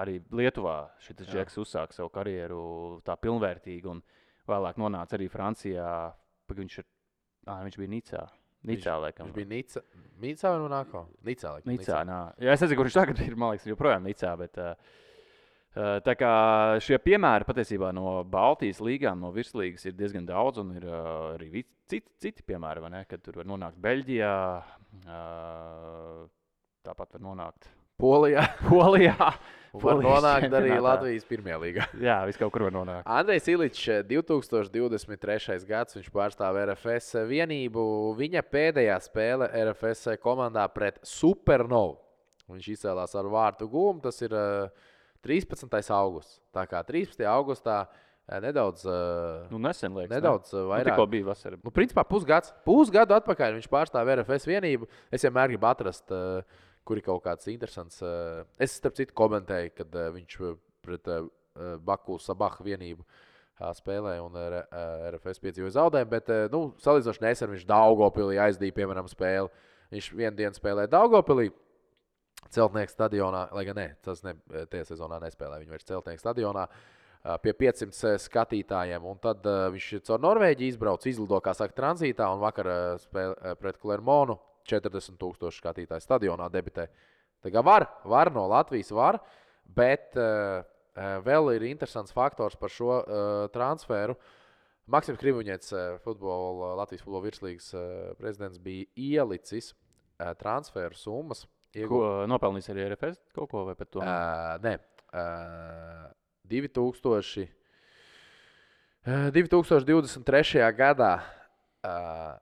Arī 0.00 0.20
Lietuvā 0.30 0.78
šis 1.02 1.26
džeks 1.26 1.58
uzsāka 1.58 1.96
savu 1.96 2.12
karjeru 2.14 2.62
tā 3.06 3.18
pilnvērtīgi. 3.18 3.90
Un 3.90 4.04
vēlāk 4.50 4.78
nonāca 4.78 5.18
arī 5.18 5.26
Francijā. 5.32 5.88
Viņš, 6.50 6.78
ir, 6.82 6.86
ah, 7.46 7.60
viņš 7.66 7.76
bija 7.78 7.90
Nicā. 7.90 8.22
Nicā, 8.66 8.94
laikam. 9.00 9.28
Viņš 9.28 9.36
bija 9.36 9.48
Nica. 9.50 9.82
Nica 10.20 10.50
vai 10.52 10.62
Monako? 10.62 11.04
Nica. 11.24 11.52
Laikam, 11.56 11.70
Nicā, 11.72 12.00
nā. 12.04 12.18
Jā, 12.42 12.56
es 12.56 12.64
nezinu, 12.64 12.80
kurš 12.82 12.98
tagad 12.98 13.22
ir. 13.24 13.36
Man 13.38 13.54
liekas, 13.54 13.68
joprojām 13.70 14.04
Nicā. 14.04 14.34
Bet, 14.36 14.58
uh, 14.60 14.98
tā 15.74 16.14
kā 16.18 16.32
šie 16.82 16.98
piemēri 17.02 17.46
patiesībā 17.46 17.92
no 17.94 18.20
Baltijas 18.26 18.80
līgām, 18.82 19.20
no 19.22 19.30
virslīgas 19.34 19.86
ir 19.86 19.94
diezgan 19.98 20.26
daudz, 20.28 20.58
un 20.62 20.74
ir 20.74 20.86
uh, 20.88 21.36
arī 21.36 21.64
citi, 21.90 22.08
citi 22.22 22.46
piemēri, 22.46 22.82
ne, 22.90 23.04
kad 23.10 23.22
tur 23.22 23.40
var 23.42 23.50
nonākt 23.50 23.78
Beļģijā. 23.82 24.34
Uh, 25.04 26.24
tāpat 26.86 27.14
var 27.16 27.22
nonākt 27.28 27.70
Polijā. 28.00 28.44
Polijā. 28.70 29.32
Var 29.80 30.00
nonākt 30.02 30.54
arī. 30.56 30.72
Latvijas 30.88 31.26
pirmajā 31.28 31.58
līgā. 31.62 31.86
Jā, 32.08 32.18
viss 32.26 32.40
kaut 32.40 32.52
kur 32.54 32.66
var 32.66 32.74
nonākt. 32.74 33.06
Andrejs 33.06 33.46
Iličs, 33.52 33.86
2023. 34.08 35.58
gads, 35.68 35.98
viņš 35.98 36.10
pārstāv 36.14 36.58
RFS 36.64 37.20
vienību. 37.30 37.84
Viņa 38.18 38.42
pēdējā 38.50 38.96
spēle 39.04 39.50
RFS 39.68 40.16
komandā 40.22 40.66
pret 40.74 40.98
Supernovu. 41.06 42.00
Viņš 42.50 42.70
izcēlās 42.72 43.14
ar 43.14 43.28
vārtu 43.30 43.68
gūmu. 43.70 44.02
Tas 44.02 44.18
ir 44.26 44.34
eh, 44.34 44.88
13. 45.26 45.90
augusts. 45.94 46.38
Tā 46.54 46.64
kā 46.70 46.80
13. 46.86 47.24
augustā 47.28 47.82
eh, 47.84 48.40
nedaudz, 48.40 48.84
eh, 48.88 49.46
Nu, 49.52 49.60
nesen 49.62 49.94
liekas. 49.96 50.14
nedaudz 50.16 50.52
eh, 50.52 50.56
ne? 50.56 50.64
Nu, 50.64 50.70
vairāk. 50.72 50.90
Tikko 50.90 51.06
bija 51.12 51.28
vasara. 51.28 51.60
Nu, 51.64 51.72
principā 51.74 52.04
pusgads, 52.08 52.54
pusgadu 52.66 53.16
atpakaļ 53.18 53.58
viņš 53.58 53.70
pārstāv 53.72 54.12
RFS 54.16 54.48
vienību. 54.50 54.88
Es 55.12 55.26
vienmēr 55.26 55.52
gribu 55.54 55.68
atrast, 55.70 56.12
kur 56.88 57.00
ir 57.00 57.06
kaut 57.06 57.24
kāds 57.24 57.50
interesants. 57.52 58.00
Es, 58.58 58.78
starp 58.80 58.96
citu, 58.98 59.16
komentēju, 59.16 59.74
kad 59.76 59.98
viņš 60.16 60.38
pret 60.80 61.10
Baku 61.84 62.16
Sabahu 62.22 62.64
vienību 62.64 63.04
spēlēja 63.76 64.22
un 64.24 64.38
RFS 65.12 65.42
piedzīvoja 65.42 65.74
zaudējumu. 65.76 66.10
Bet, 66.14 66.30
nu, 66.52 66.62
salīdzinoši 66.80 67.26
nesen 67.26 67.50
viņš 67.52 67.66
Daugopilī 67.68 68.38
aizdīja, 68.40 68.72
piemēram, 68.78 69.10
spēli. 69.10 69.50
Viņš 69.92 70.12
vienu 70.16 70.36
dienu 70.38 70.56
spēlēja 70.56 70.88
Daugopilī. 70.94 71.50
Celtnieks 72.50 72.96
stadionā, 72.96 73.44
lai 73.54 73.64
gan 73.68 73.76
ne, 73.78 73.88
tas 74.02 74.24
ne, 74.26 74.34
tajā 74.72 74.88
sezonā 74.88 75.20
nespēlēja. 75.22 75.60
Viņš 75.62 75.74
vairs 75.74 75.86
Celtnieks 75.86 76.24
stadionā 76.24 76.64
ā, 76.66 77.36
pie 77.44 77.52
500 77.54 78.16
skatītājiem. 78.24 79.04
Un 79.06 79.20
tad 79.22 79.46
uh, 79.46 79.68
viņš 79.74 79.90
caur 80.08 80.22
Norvēģiju 80.24 80.74
izbrauca, 80.74 81.08
izlidoja, 81.10 81.44
kā 81.46 81.54
saka, 81.54 81.76
tranzītā 81.76 82.26
un 82.32 82.42
vakar 82.42 82.72
spēlēja 83.04 83.54
pret 83.60 83.78
Klermonu 83.82 84.38
40,000 84.70 85.54
skatītāju 85.60 86.04
stadionā 86.04 86.48
debitē. 86.52 86.88
Tā 87.40 87.52
kā 87.54 87.62
var, 87.64 87.86
var 88.04 88.32
no 88.34 88.48
Latvijas, 88.50 88.90
var, 88.92 89.20
bet 89.64 90.16
uh, 90.18 90.60
vēl 91.24 91.54
ir 91.56 91.70
interesants 91.70 92.12
faktors 92.12 92.58
par 92.58 92.72
šo 92.72 92.98
uh, 92.98 93.04
transferu. 93.54 94.18
Maksims 94.90 95.20
Krivuņets, 95.20 95.70
Ko 101.70 102.00
nopelnījis 102.26 102.70
arī 102.72 102.86
RFS 102.88 103.20
kaut 103.36 103.50
ko 103.52 103.64
vai 103.68 103.76
par 103.78 103.86
to? 103.86 104.02
Uh, 104.02 104.56
nē, 104.64 104.72
uh, 105.14 106.08
2000, 106.50 107.46
uh, 109.06 109.28
2023. 109.30 110.64
gadā 110.74 111.12
uh, 111.20 112.34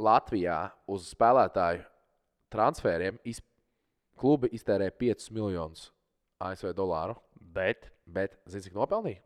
Latvijā 0.00 0.56
uz 0.92 1.10
spēlētāju 1.12 1.84
transferiem 2.52 3.20
iz, 3.28 3.42
klubi 4.16 4.48
iztērēja 4.56 4.96
5 4.96 5.30
miljonus 5.36 5.90
ASV 6.40 6.72
dolāru. 6.76 7.16
Bet, 7.36 7.90
Bet, 8.06 8.36
zini, 8.46 8.62
cik 8.68 8.76
nopelnīja? 8.76 9.20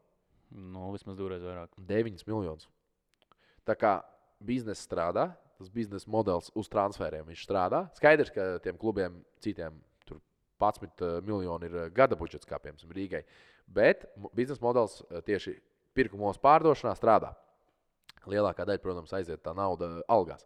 nu, 0.50 0.88
vismaz 0.94 1.18
divreiz 1.18 1.42
vairāk. 1.44 1.74
9 1.86 2.24
miljonus. 2.26 2.66
Tā 3.66 3.76
kā 3.78 3.92
biznesa 4.42 4.82
strādā, 4.82 5.26
tas 5.60 5.70
biznesa 5.72 6.08
modelis 6.10 6.48
uz 6.56 6.68
transferiem 6.72 7.28
viņš 7.28 7.44
strādā. 7.44 7.84
Skaidrs, 7.98 8.32
ka 8.32 8.54
tiem 8.64 8.78
klubiem 8.80 9.20
citiem 9.44 9.76
tur 10.08 10.22
11 10.60 11.04
eh, 11.04 11.18
miljoni 11.26 11.68
ir 11.68 11.76
eh, 11.76 11.90
gada 11.94 12.16
budžets, 12.16 12.48
kā 12.48 12.60
piemēram 12.62 12.96
Rīgai. 12.96 13.22
Bet 13.68 14.08
biznesa 14.36 14.64
modelis 14.64 15.02
eh, 15.02 15.20
tieši 15.26 15.58
pirkumos 15.96 16.40
pārdošanā 16.40 16.94
strādā. 16.96 17.34
Lielākā 18.30 18.64
daļa, 18.68 18.82
protams, 18.84 19.12
aiziet 19.16 19.42
tā 19.44 19.54
nauda 19.56 19.98
algās. 20.08 20.44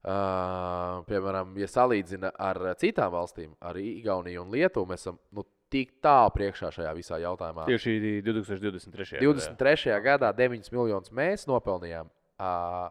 Uh, 0.00 1.02
piemēram, 1.04 1.50
ja 1.60 1.66
salīdzina 1.68 2.30
ar 2.40 2.56
citām 2.80 3.10
valstīm, 3.12 3.50
ar 3.60 3.76
Igauniju 3.76 4.46
un 4.46 4.54
Lietuvu, 4.54 4.88
mēs 4.88 5.02
esam 5.02 5.18
nu, 5.36 5.44
tik 5.68 5.98
tālu 6.00 6.30
priekšā 6.38 6.70
šajā 6.72 6.94
visā 6.96 7.18
jautājumā. 7.20 7.66
Tieši 7.68 8.22
2023. 8.24 9.20
23. 9.20 9.98
gadā 10.06 10.30
9 10.38 10.72
miljonus 10.72 11.12
mēs 11.12 11.44
nopelnījām. 11.50 12.08
Uh, 12.40 12.88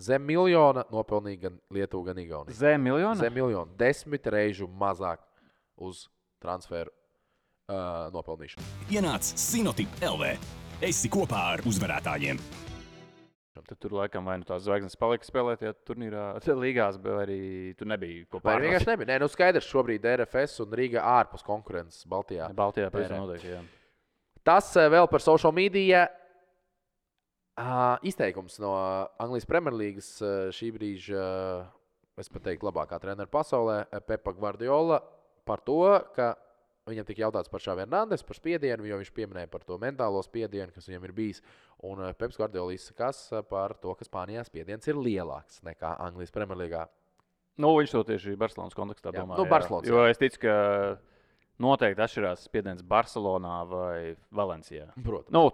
zem 0.00 0.26
miljona 0.26 0.84
nopelnīja 0.92 1.46
gan 1.46 1.60
Lietuva, 1.74 2.10
gan 2.10 2.20
Igaunija. 2.22 2.56
Zem 2.58 2.82
miljonu? 2.82 3.20
Zem 3.20 3.34
miljona. 3.34 3.70
Desmit 3.78 4.26
reižu 4.26 4.68
mazāk 4.68 5.22
uz 5.76 6.06
transferu 6.42 6.90
uh, 6.92 8.10
nopelnīšanu. 8.14 8.66
Ienāc 8.92 9.34
Sinoti 9.38 9.86
LV. 10.02 10.34
Esi 10.84 11.10
kopā 11.12 11.46
ar 11.54 11.64
uzvarētājiem. 11.68 12.40
Tad 13.54 13.78
tur 13.80 13.94
laikam 13.94 14.26
vai 14.26 14.34
nu 14.40 14.44
tās 14.44 14.64
zvaigznes 14.66 14.98
palika 14.98 15.24
spēlēt, 15.24 15.62
ja 15.62 15.72
turnīrā, 15.86 16.24
līgās, 16.64 16.98
vai 17.00 17.14
arī 17.22 17.38
tur 17.78 17.88
nebija 17.88 18.26
ko 18.26 18.40
pārnest. 18.42 18.66
vienkārši 18.66 18.90
nebija? 18.90 19.08
Nē, 19.12 19.20
nu 19.22 19.28
skaidrs, 19.30 19.68
šobrīd 19.70 20.04
RFS 20.10 20.64
un 20.66 20.74
Rīga 20.80 21.04
ārpus 21.14 21.46
konkurences 21.46 22.04
Baltijā. 22.10 22.50
Baltijā 22.56 22.90
pēc 22.92 23.08
tam 23.12 23.22
noteikti. 23.24 23.54
Jā. 23.54 23.62
Tas 24.44 24.74
vēl 24.76 25.08
par 25.08 25.24
social 25.24 25.54
media. 25.56 26.08
Uh, 27.54 27.94
izteikums 28.02 28.56
no 28.58 28.72
Anglijas 29.22 29.46
Premjerlīgas 29.46 30.08
šī 30.56 30.72
brīža, 30.74 31.26
es 32.18 32.30
pat 32.32 32.48
teiktu, 32.48 32.66
labākā 32.66 32.98
treneru 33.02 33.30
pasaulē, 33.30 33.84
Pepa 34.08 34.34
Guardiola, 34.34 34.98
par 35.46 35.62
to, 35.62 35.78
ka 36.16 36.32
viņam 36.90 37.06
tika 37.08 37.22
jautāts 37.24 37.52
par 37.52 37.62
Šāvienu 37.62 37.86
Hernandez, 37.86 38.24
par 38.26 38.36
spiedienu, 38.36 38.84
jo 38.88 38.98
viņš 39.00 39.12
pieminēja 39.14 39.50
par 39.52 39.62
to 39.64 39.78
mentālo 39.80 40.20
spiedienu, 40.26 40.74
kas 40.74 40.90
viņam 40.90 41.06
ir 41.06 41.14
bijis. 41.16 41.40
Un 41.86 42.02
Peps 42.18 42.36
Guardiola 42.40 42.74
izsakās 42.74 43.22
par 43.48 43.76
to, 43.80 43.94
ka 43.96 44.06
Spānijā 44.08 44.42
spiediens 44.44 44.90
ir 44.90 44.98
lielāks 44.98 45.62
nekā 45.64 45.94
Anglijas 46.04 46.34
Premjerlīgā. 46.34 46.84
Nu, 47.62 47.70
viņš 47.78 47.94
to 47.94 48.02
tieši 48.10 48.34
Barcelonas 48.38 48.74
kontekstā 48.74 49.12
Jā, 49.14 49.22
domā. 49.22 49.38
nu, 49.38 49.46
Barcelonas, 49.48 49.86
Jo 49.88 50.08
es 50.10 50.18
ticu, 50.18 50.42
ka 50.42 50.54
noteikti 51.62 52.02
atšķirās 52.02 52.48
spiediens 52.48 52.82
Barcelonā 52.82 53.60
vai 53.70 53.98
Valencijā. 54.34 54.90
Protams. 54.98 55.30
Nu, 55.30 55.46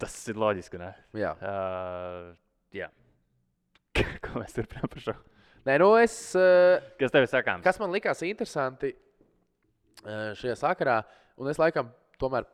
tas 0.00 0.14
ir 0.30 0.38
loģiski, 0.40 0.78
ne? 0.80 0.92
Jā. 1.18 1.34
Uh, 1.42 2.30
jā. 2.74 2.88
Ko 4.24 4.38
mēs 4.40 4.54
turpinām 4.56 4.90
par 4.92 5.04
šo? 5.04 5.16
Nē, 5.66 5.76
nu 5.82 5.90
es. 6.00 6.14
Uh, 6.38 6.78
Kas 7.00 7.12
tev 7.14 7.26
ir 7.26 7.30
sakāms? 7.32 7.64
Kas 7.66 7.80
man 7.82 7.92
likās 7.92 8.22
interesanti 8.24 8.92
eh, 8.94 10.30
šajā 10.38 10.56
sakarā, 10.62 11.00
un 11.40 11.50
es 11.50 11.60
laikam 11.60 11.90
tomēr 12.22 12.46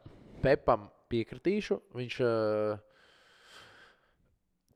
Pepam 0.44 0.88
piekritīšu. 1.12 1.78
Viņš 1.96 2.16
eh, 2.26 2.82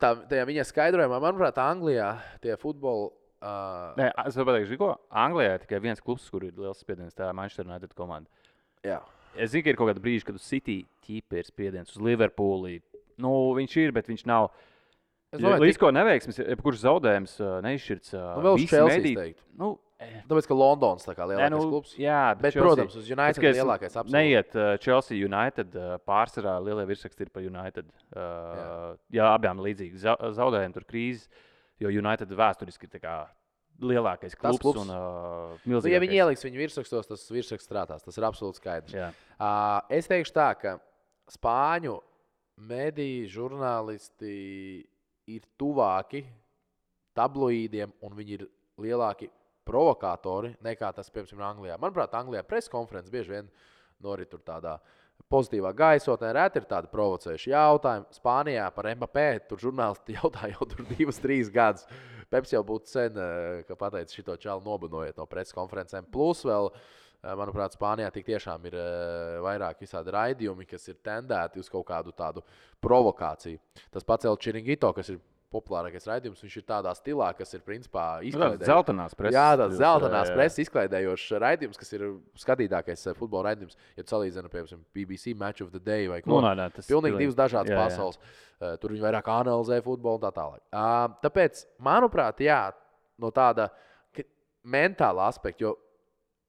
tā, 0.01 0.13
tajā 0.29 0.45
viņa 0.49 0.65
skaidrojumā, 0.69 1.19
manuprāt, 1.25 1.59
Anglijā 1.61 2.13
tie 2.43 2.55
futbola. 2.61 3.09
Uh, 3.39 3.93
Nē, 3.95 4.09
es 4.27 4.35
vēl 4.35 4.47
pateikšu, 4.49 4.77
ko 4.81 4.89
Anglijā 5.15 5.53
ir 5.55 5.61
tikai 5.63 5.77
viens 5.83 6.01
klubs, 6.03 6.25
kur 6.31 6.43
ir 6.43 6.57
liels 6.59 6.81
spiediens. 6.83 7.15
Tā 7.15 7.29
ir 7.29 7.37
Manchester 7.37 7.69
United 7.69 7.93
komanda. 7.95 8.27
jā, 8.83 8.97
Es 9.37 9.51
zinu, 9.51 9.63
ka 9.63 9.69
ir 9.73 9.77
kaut 9.79 9.91
kāda 9.91 10.01
brīža, 10.03 10.25
kad 10.29 10.35
uz 10.39 10.45
City 10.47 10.85
ķīpa 11.05 11.37
ir 11.39 11.45
spiediens 11.47 11.91
uz 11.93 12.01
Liverpoolī. 12.01 12.79
Nu, 13.19 13.53
viņš 13.57 13.77
ir, 13.83 13.91
bet 13.91 14.07
viņš 14.07 14.25
nav. 14.25 14.49
es 15.33 15.39
domāju, 15.41 15.61
Līdz 15.67 15.77
ko 15.77 15.91
neveiksmis, 15.91 16.39
kurš 16.63 16.81
zaudējums 16.85 17.35
neizšķirts. 17.65 18.13
nu, 18.15 18.41
vēl 18.47 18.55
uz 18.57 18.65
Chelsea. 18.69 19.33
Nu, 19.59 19.79
eh, 19.99 20.21
Tāpēc, 20.27 20.47
ka 20.47 20.53
kā 21.15 21.27
nē, 21.27 21.35
lielākais 21.35 21.51
nu, 21.51 21.69
klubs. 21.69 21.95
jā, 21.99 22.35
Bet, 22.39 22.53
Chelsea- 22.53 22.63
protams, 22.63 22.95
uz 22.95 23.09
United 23.11 23.41
ka 23.41 23.47
es 23.47 23.57
lielākais 23.57 23.97
absolūti. 23.99 24.15
Neiet 24.15 24.55
uh, 24.55 24.77
Chelsea 24.77 25.17
United 25.25 25.75
uh, 25.75 25.97
pārsvarā 26.07 26.55
lielie 26.63 26.85
virsraksti 26.87 27.21
ir 27.21 27.29
par 27.29 27.43
United. 27.43 27.85
Uh, 28.15 28.95
jā. 29.11 29.21
Jā. 29.21 29.27
abām 29.37 29.59
līdzīgi 29.59 29.97
za 29.97 30.15
zaudējumi, 30.15 30.73
tur 30.73 30.83
krīzes, 30.89 31.27
jo 31.79 31.89
United 31.89 32.29
vēsturiski 32.29 32.87
ir 32.89 32.89
lielākais 33.81 34.35
klubs. 34.35 34.59
klubs. 34.63 34.83
Un, 34.83 34.91
uh, 34.93 35.65
Nu, 35.69 35.81
ja 35.87 36.01
viņi 36.01 36.19
ieliks 36.21 36.45
viņu 36.45 36.61
virsrakstos, 36.61 37.09
tas 37.09 37.25
virsraksts 37.31 37.67
strādās. 37.69 38.05
Tas 38.05 38.19
ir 38.19 38.27
absolūti 38.27 38.61
skaidrs. 38.61 38.95
Jā. 38.95 39.09
Uh, 39.39 39.79
es 39.99 40.09
teikšu 40.09 40.35
tā, 40.35 40.51
ka 40.59 40.77
spāņu 41.31 41.97
mediji, 42.69 43.27
žurnālisti 43.31 44.35
ir 45.29 45.49
tuvāki 45.59 46.23
tabloīdiem 47.17 47.91
un 48.05 48.15
viņi 48.17 48.37
ir 48.39 48.47
lielāki 48.79 49.29
provokatori 49.67 50.55
nekā 50.65 50.91
tas, 50.95 51.11
piemēram, 51.13 51.45
Anglijā. 51.53 51.77
Manuprāt, 51.81 52.15
Anglijā 52.17 52.43
preses 52.47 52.71
konferences 52.71 53.13
bieži 53.13 53.35
vien 53.35 53.51
norit 54.03 54.31
tur 54.31 54.41
tādā 54.45 54.77
pozitīvā 55.29 55.73
gaisotnē, 55.77 56.31
reti 56.33 56.61
ir 56.61 56.67
tādi 56.69 56.89
provocējuši 56.91 57.51
jautājumi. 57.51 58.07
Spānijā 58.15 58.69
par 58.73 58.89
MBP 58.95 59.25
tur 59.49 59.61
žurnālisti 59.61 60.15
jautā 60.19 60.49
jau 60.53 60.67
tur 60.71 60.87
divus, 60.89 61.21
trīs 61.21 61.51
gadus. 61.53 61.85
Peps 62.29 62.53
jau 62.53 62.61
būtu 62.65 62.91
sen, 62.91 63.17
eh, 63.17 63.63
ka 63.65 63.75
pateicis 63.75 64.21
šo 64.21 64.35
čalu 64.37 64.61
nobanojiet 64.65 65.17
no 65.17 65.25
preses 65.25 65.53
konferencēm. 65.53 66.05
Plus 66.11 66.43
vēl, 66.45 66.69
eh, 66.69 67.33
manuprāt, 67.33 67.73
Spānijā 67.73 68.11
tik 68.13 68.27
tiešām 68.27 68.65
ir 68.65 68.75
eh, 68.75 69.39
vairāk 69.41 69.81
visādi 69.81 70.13
raidījumi, 70.13 70.67
kas 70.67 70.87
ir 70.89 70.95
tendēti 71.03 71.57
uz 71.57 71.69
kaut 71.69 71.87
kādu 71.87 72.13
tādu 72.13 72.43
provokāciju. 72.81 73.59
Tas 73.91 74.03
pats 74.03 74.25
El 74.25 74.37
Chiringito, 74.37 74.93
kas 74.93 75.09
ir 75.09 75.19
populārākais 75.53 76.05
raidījums, 76.09 76.41
viņš 76.45 76.55
ir 76.59 76.65
tādā 76.69 76.91
stilā, 76.97 77.31
kas 77.37 77.53
ir 77.57 77.63
principā 77.65 78.03
Nu, 78.19 78.27
tāds 78.27 78.29
izklaidējis. 78.33 78.69
Zeltainās 78.69 79.15
preses. 79.17 79.35
Jā, 79.37 79.45
tāds 79.57 79.73
stils, 79.73 79.79
zeltainās 79.81 80.27
jā, 80.27 80.33
jā. 80.33 80.37
preses 80.37 80.61
izklaidējošs 80.65 81.31
raidījums, 81.45 81.79
kas 81.81 81.93
ir 81.97 82.05
skatītākais 82.43 83.07
eh, 83.09 83.17
futbola 83.17 83.49
raidījums. 83.49 83.77
Ja 83.97 84.03
tu 84.05 84.13
salīdzini, 84.13 84.51
piemēram, 84.53 84.83
BBC 84.93 85.33
Match 85.37 85.65
of 85.65 85.71
the 85.73 85.81
Day 85.81 86.07
vai 86.11 86.21
ko 86.21 86.35
Nu, 86.35 86.41
nē, 86.45 86.53
nē, 86.59 86.67
tas 86.75 86.85
Pilnīgi 86.87 87.15
pilnīgi- 87.17 87.25
divas 87.25 87.39
dažādas 87.41 87.73
jā, 87.73 87.77
jā. 87.77 87.87
pasaules. 87.89 88.19
Uh, 88.59 88.75
Tur 88.77 88.91
viņi 88.93 89.05
vairāk 89.07 89.29
analizē 89.31 89.81
futbolu 89.81 90.19
un 90.19 90.25
tā 90.27 90.31
tālāk. 90.35 90.61
Uh, 90.69 91.13
tāpēc, 91.23 91.65
manuprāt, 91.79 92.41
jā, 92.43 92.61
no 93.17 93.31
tāda, 93.31 93.69
mentāla 94.69 95.27
aspekta, 95.31 95.63
jo 95.63 95.75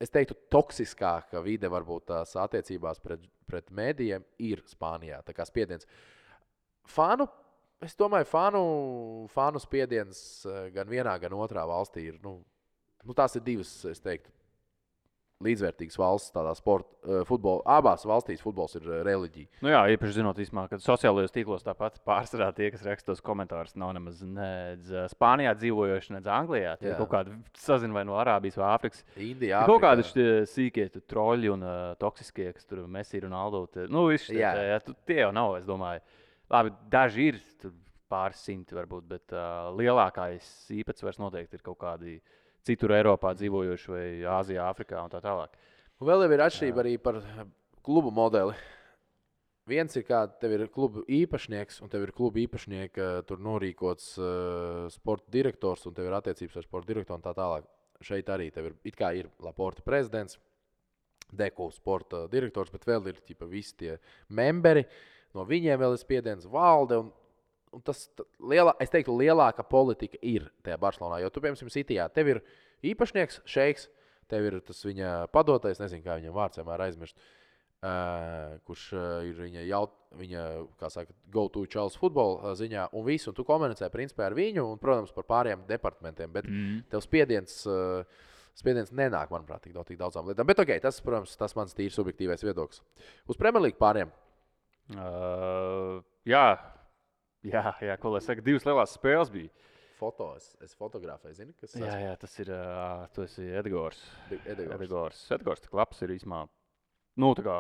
es 0.03 0.11
teiktu, 0.11 0.35
toksiskāka 0.51 1.41
vide 1.45 1.69
varbūt 1.71 2.07
tās 2.11 2.33
attiecībās 2.41 2.99
pret, 3.05 3.23
pret 3.47 3.71
mēdījiem 3.71 4.25
ir 4.39 4.63
Spānijā. 4.69 5.21
Tā 5.25 5.35
kā 5.37 5.45
spiediens. 5.47 5.87
Fanu, 6.91 7.29
es 7.85 7.97
domāju, 7.99 8.29
fanu, 8.29 8.65
fanu 9.33 9.63
spiediens 9.63 10.21
eh, 10.49 10.69
gan 10.75 10.91
vienā, 10.91 11.17
gan 11.23 11.39
otrā 11.39 11.65
valstī 11.69 12.11
ir. 12.11 12.21
Nu, 12.25 12.39
nu, 13.05 13.17
tās 13.17 13.39
ir 13.39 13.45
divas, 13.47 13.73
es 13.89 14.03
teiktu, 14.05 14.33
līdzvērtīgas 15.41 15.97
valsts, 15.97 16.33
tādā 16.35 16.51
sporta, 16.53 16.91
futbola, 17.25 17.63
abās 17.79 18.03
valstīs 18.05 18.43
futbols 18.45 18.77
ir 18.77 18.85
eh, 18.85 19.01
reliģija. 19.07 19.49
Nu 19.65 19.73
jā, 19.73 19.81
īpaši 19.95 20.19
zinot, 20.19 20.41
īsmā, 20.45 20.67
ka 20.69 20.77
sociālajos 20.85 21.33
tīklos 21.33 21.65
tāpat 21.65 21.97
pārsvarā 22.05 22.51
tie, 22.57 22.69
kas 22.75 22.85
raksta 22.85 23.15
tos 23.15 23.25
komentārus, 23.25 23.73
nav 23.81 23.95
nemaz 23.97 24.21
nedz 24.21 24.93
eh, 24.93 25.09
Spānijā 25.15 25.55
dzīvojoši, 25.57 26.19
nedz 26.19 26.29
Anglijā. 26.37 26.77
Tie 26.83 26.93
Jā. 26.93 26.99
kaut 27.01 27.13
kādi 27.15 27.37
sazina 27.57 27.97
vai 27.97 28.05
no 28.09 28.21
Arābijas 28.21 28.61
vai 28.61 28.69
Āfrikas. 28.75 29.05
Indija, 29.17 29.65
Kaut 29.71 29.81
kādi 29.87 30.05
sīkie 30.51 30.91
tu 30.93 31.01
troļļi 31.09 31.53
un 31.57 31.65
uh, 31.65 31.77
toksiskie, 32.01 32.51
kas 32.57 32.69
tur 32.69 32.85
Messi 32.93 33.25
un 33.25 33.37
Aldo. 33.37 33.65
Te, 33.73 33.89
nu. 33.89 34.11
Jā, 34.13 34.81
tu, 34.85 34.93
tie 35.09 35.23
jau 35.23 35.33
nav, 35.33 35.57
es 35.63 35.69
domāju. 35.69 36.05
Labi, 36.51 36.73
daži 36.91 37.29
ir 37.31 37.41
pāris 38.11 38.43
simti 38.43 38.75
varbūt, 38.75 39.07
bet 39.07 39.35
uh, 39.37 39.71
lielākais 39.79 40.47
īpatsvars 40.75 41.21
noteikti 41.23 41.59
ir 41.59 41.63
kaut 41.63 41.79
kādi 41.79 42.17
citur 42.67 42.97
Eiropā 42.97 43.33
dzīvojoši 43.39 43.93
vai 43.93 44.07
Āzijā, 44.39 44.67
Āfrikā 44.67 45.05
un 45.05 45.13
tā 45.13 45.21
tālāk. 45.23 45.55
Un 46.01 46.09
vēl 46.09 46.27
ir 46.27 46.43
atšķirība 46.43 46.83
arī 46.83 46.97
par 47.03 47.21
klubu 47.87 48.11
modeli. 48.15 48.57
Viens 49.71 49.95
ir, 49.95 50.03
kā 50.09 50.25
tev 50.43 50.57
ir 50.57 50.67
kluba 50.75 51.05
īpašnieks, 51.07 51.79
un 51.85 51.93
tev 51.93 52.09
ir 52.09 52.15
kluba 52.17 52.41
īpašnieka, 52.43 53.09
tur 53.29 53.43
norīkots 53.47 54.11
uh, 54.19 54.89
sporta 54.91 55.31
direktors, 55.31 55.87
un 55.87 55.95
tev 55.95 56.11
ir 56.11 56.19
attiecības 56.19 56.59
ar 56.59 56.67
sporta 56.67 56.91
direktoru 56.91 57.21
un 57.21 57.27
tā 57.29 57.37
tālāk. 57.37 57.69
Šeit 58.03 58.33
arī 58.33 58.49
tev 58.51 58.73
ir, 58.73 58.77
it 58.89 58.97
kā 58.99 59.13
ir 59.15 59.31
Laporta 59.45 59.85
prezidents, 59.87 60.41
Deku 61.31 61.69
sporta 61.71 62.25
direktors, 62.27 62.73
bet 62.75 62.89
vēl 62.89 63.07
ir 63.13 63.21
ķipa, 63.23 63.47
visi 63.47 63.77
tie 63.79 63.93
memberi. 64.35 64.83
No 65.37 65.47
viņiem 65.47 65.81
vēl 65.81 65.95
ir 65.95 66.03
spiediens 66.03 66.47
valde. 66.51 66.99
Un, 67.05 67.11
un 67.77 67.85
tas, 67.87 68.07
ta- 68.19 68.27
lielā, 68.53 68.75
es 68.83 68.93
teiktu, 68.93 69.15
lielāka 69.19 69.65
politika 69.67 70.19
ir 70.23 70.49
tajā 70.65 70.79
Barcelonā. 70.83 71.21
Jo 71.23 71.31
tu, 71.31 71.43
piemēram, 71.45 71.71
Citijā, 71.73 72.09
tev 72.15 72.35
ir 72.35 72.43
īpašnieks, 72.93 73.43
šeiks, 73.49 73.89
tev 74.31 74.49
ir 74.49 74.59
tas 74.67 74.81
viņa 74.87 75.29
padotais, 75.35 75.83
nezinu, 75.83 76.05
kā 76.07 76.19
viņam 76.21 76.35
vārds 76.37 76.61
vienmēr 76.61 76.89
aizmirst. 76.89 77.31
Uh, 77.81 78.59
kurš 78.69 78.91
uh, 78.93 79.05
ir 79.25 79.39
viņa, 79.41 79.63
jaut, 79.65 79.95
viņa 80.21 80.41
kā 80.77 80.91
saka, 80.93 81.15
go-to 81.33 81.63
Charles 81.65 81.95
futbola 81.97 82.51
ziņā, 82.59 82.91
un 82.93 83.07
visu, 83.07 83.31
un 83.31 83.37
tu 83.39 83.47
komunicē 83.49 83.89
principā 83.89 84.27
ar 84.27 84.37
viņu, 84.37 84.67
un, 84.75 84.81
protams, 84.83 85.15
par 85.17 85.25
pārējiem 85.31 85.63
departamentiem. 85.65 86.35
Bet 86.35 86.45
mm. 86.51 86.83
tev 86.93 87.01
spiediens, 87.07 87.55
uh, 87.65 88.27
spiediens 88.61 88.93
nenāk, 88.93 89.33
manuprāt, 89.33 89.65
tik 89.65 89.73
no 89.73 89.87
tik 89.89 89.97
daudzām 90.03 90.29
lietām. 90.29 90.51
Bet, 90.51 90.61
ok, 90.61 90.75
tas, 90.85 91.01
protams, 91.07 91.33
tas 91.41 91.57
mans 91.57 91.73
tīri 91.79 91.95
subjektīvais 91.95 92.45
viedoklis. 92.45 92.85
Uz 93.33 93.41
Premjerlīgas 93.41 93.81
pāriem. 93.81 94.13
Uh, 94.91 96.01
jā, 96.27 96.45
jā, 97.47 97.65
jā, 97.85 97.97
ko 98.03 98.15
lai 98.15 98.23
saka, 98.25 98.43
divas 98.45 98.67
lielās 98.67 98.97
spēles 98.97 99.33
bija. 99.33 99.51
Foto, 100.01 100.31
es, 100.39 100.55
es 100.65 100.73
fotografēju, 100.81 101.37
zini, 101.37 101.53
kas 101.61 101.77
Jā, 101.77 101.93
jā 102.01 102.15
tas 102.19 102.33
ir 102.41 102.49
uh, 102.57 103.05
tas 103.13 103.35
ir 103.43 103.53
Edgars. 103.61 104.01
Edgars. 104.33 104.73
Edgars. 104.79 105.21
Edgars 105.37 105.63
tik 105.67 105.77
labs 105.77 106.01
ir 106.07 106.15
īsumā. 106.17 106.47
Nu, 107.21 107.35
tā 107.37 107.45
kā 107.45 107.59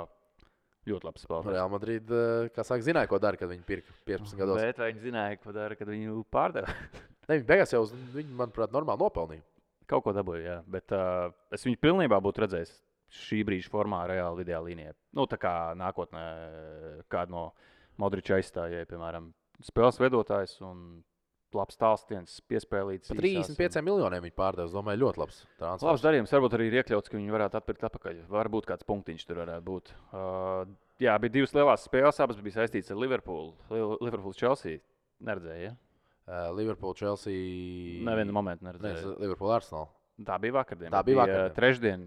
ļoti 0.89 1.07
labs 1.07 1.27
spēlētājs. 1.27 1.55
Real 1.59 1.71
Madrid, 1.71 2.13
kā 2.57 2.65
saka, 2.65 2.87
zināja, 2.87 3.11
ko 3.13 3.21
dara, 3.21 3.39
kad 3.39 3.53
viņi 3.53 3.67
pirka 3.69 3.95
15 4.09 4.41
gados. 4.41 4.61
Bet 4.63 4.81
viņi 4.81 5.05
zināja, 5.05 5.39
ko 5.43 5.55
dara, 5.55 5.77
kad 5.79 5.93
viņu 5.93 6.25
pārdeva? 6.33 6.75
Ne, 7.31 7.37
viņi 7.37 7.47
beigās 7.47 7.71
jau, 7.71 7.85
viņi, 8.11 8.33
manuprāt, 8.35 8.73
normāli 8.75 8.99
nopelnīja. 9.05 9.45
Kaut 9.87 10.03
ko 10.03 10.11
dabūja, 10.17 10.41
jā. 10.43 10.55
Bet 10.67 10.91
uh, 10.97 11.29
es 11.55 11.63
viņu 11.63 11.79
pilnībā 11.79 12.17
būtu 12.25 12.43
redzējis 12.43 12.73
šī 13.11 13.43
brīža 13.47 13.71
formā, 13.73 14.05
reāli 14.11 14.45
ideālā 14.47 14.69
līnijā. 14.71 14.95
Nu, 15.19 15.27
tā 15.31 15.39
kā 15.41 15.53
nākotnē 15.79 16.25
kādu 17.11 17.35
no 17.35 17.45
Modriča 18.01 18.39
aizstājēja, 18.39 18.87
piemēram, 18.89 19.33
spēles 19.67 19.99
vedotājs 20.01 20.55
un 20.65 21.03
labs 21.53 21.77
tālstiens, 21.81 22.37
piespēlīts. 22.49 23.11
Par 23.11 23.27
īsās 23.27 23.51
35 23.59 23.83
miljoniem 23.83 24.23
viņi 24.23 24.37
pārdeva. 24.39 24.69
Es 24.71 24.75
domāju, 24.77 25.03
ļoti 25.03 25.19
labs 25.21 25.41
un- 25.43 25.51
transfers. 25.59 25.87
Labs 25.89 26.05
darījums, 26.05 26.31
varbūt 26.37 26.55
arī 26.57 26.69
ir 26.71 26.77
iekļauts, 26.81 27.11
ka 27.11 27.19
viņi 27.19 27.35
varētu 27.35 27.59
atpirkt 27.59 27.87
atpakaļ. 27.91 28.21
Varbūt 28.31 28.69
kāds 28.71 28.87
punktiņš 28.87 29.27
tur 29.27 29.43
varētu 29.43 29.67
būt. 29.67 29.91
Uh, 30.15 30.71
jā, 31.03 31.17
bija 31.19 31.35
divas 31.41 31.53
lielas 31.57 31.87
spēles, 31.89 32.21
abas 32.23 32.39
bija 32.41 32.61
saistītas 32.63 32.93
ar 32.95 33.01
Liverpoolu. 33.03 33.55
Liverpool 34.01 34.33
Chelsea 34.39 34.79
neredzēja. 35.21 35.73
Ja? 35.73 35.75
Uh, 36.31 36.55
Liverpool, 36.55 36.95
Chelsea. 36.95 37.99
Nevienu 38.07 38.33
momentu 38.33 38.65
neredzēju. 38.69 39.17
Liverpool, 39.19 39.51
Arsenal. 39.51 39.89
Tā 40.23 40.37
bija 40.39 40.55
vakardiena. 40.61 40.93
Tā 40.95 41.03
bija 41.03 41.19
vakardiena. 41.25 41.55
Trešdien, 41.57 42.07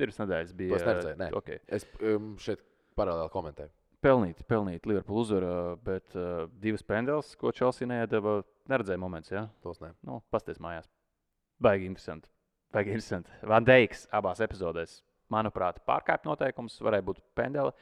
divas 0.00 0.18
nedēļas 0.20 0.56
bija. 0.56 0.78
Es 0.78 0.86
neredzēju, 0.88 1.20
nē. 1.20 1.30
Okay. 1.40 1.60
Es 1.68 1.86
um, 2.00 2.32
šeit 2.40 2.64
paralēli 2.98 3.32
komentēju. 3.32 3.72
Pelnīt, 4.00 4.38
pelnīt 4.48 4.86
Liverpool 4.88 5.20
uzvaru, 5.20 5.76
bet 5.84 6.14
uh, 6.16 6.46
divas 6.62 6.84
pendeles, 6.88 7.34
ko 7.36 7.52
Chelsea 7.52 7.88
neiedeva, 7.88 8.38
neredzēja 8.72 9.00
moments. 9.00 9.32
Ja? 9.32 9.44
Tos 9.64 9.82
ne. 9.84 9.92
Nu, 10.08 10.22
pasties 10.32 10.60
mājās. 10.62 10.88
Baigi 11.60 11.84
interesanti. 11.90 12.30
Baigi 12.72 12.94
interesanti. 12.94 13.34
Van 13.50 13.66
Deiks 13.66 14.06
abās 14.16 14.40
epizodēs, 14.40 15.02
manuprāt, 15.32 15.82
pārkāpj 15.88 16.30
noteikumus, 16.30 16.78
varēja 16.80 17.04
būt 17.10 17.20
pendele. 17.36 17.74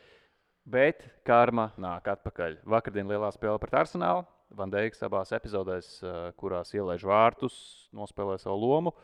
Bet 0.69 1.05
karma 1.25 1.69
nāk 1.81 2.11
atpakaļ. 2.17 2.59
Vakardien 2.69 3.07
lielā 3.09 3.31
spēle 3.33 3.61
pret 3.63 3.79
Arsenālu. 3.79 4.27
Van 4.59 4.73
Deiks 4.73 5.05
abās 5.07 5.31
epizodēs, 5.37 5.93
uh, 6.03 6.19
kurās 6.41 6.75
ielaiž 6.75 7.07
vārtus, 7.07 7.61
nospēlē 7.95 8.41
savu 8.43 8.59
lomu. 8.65 8.95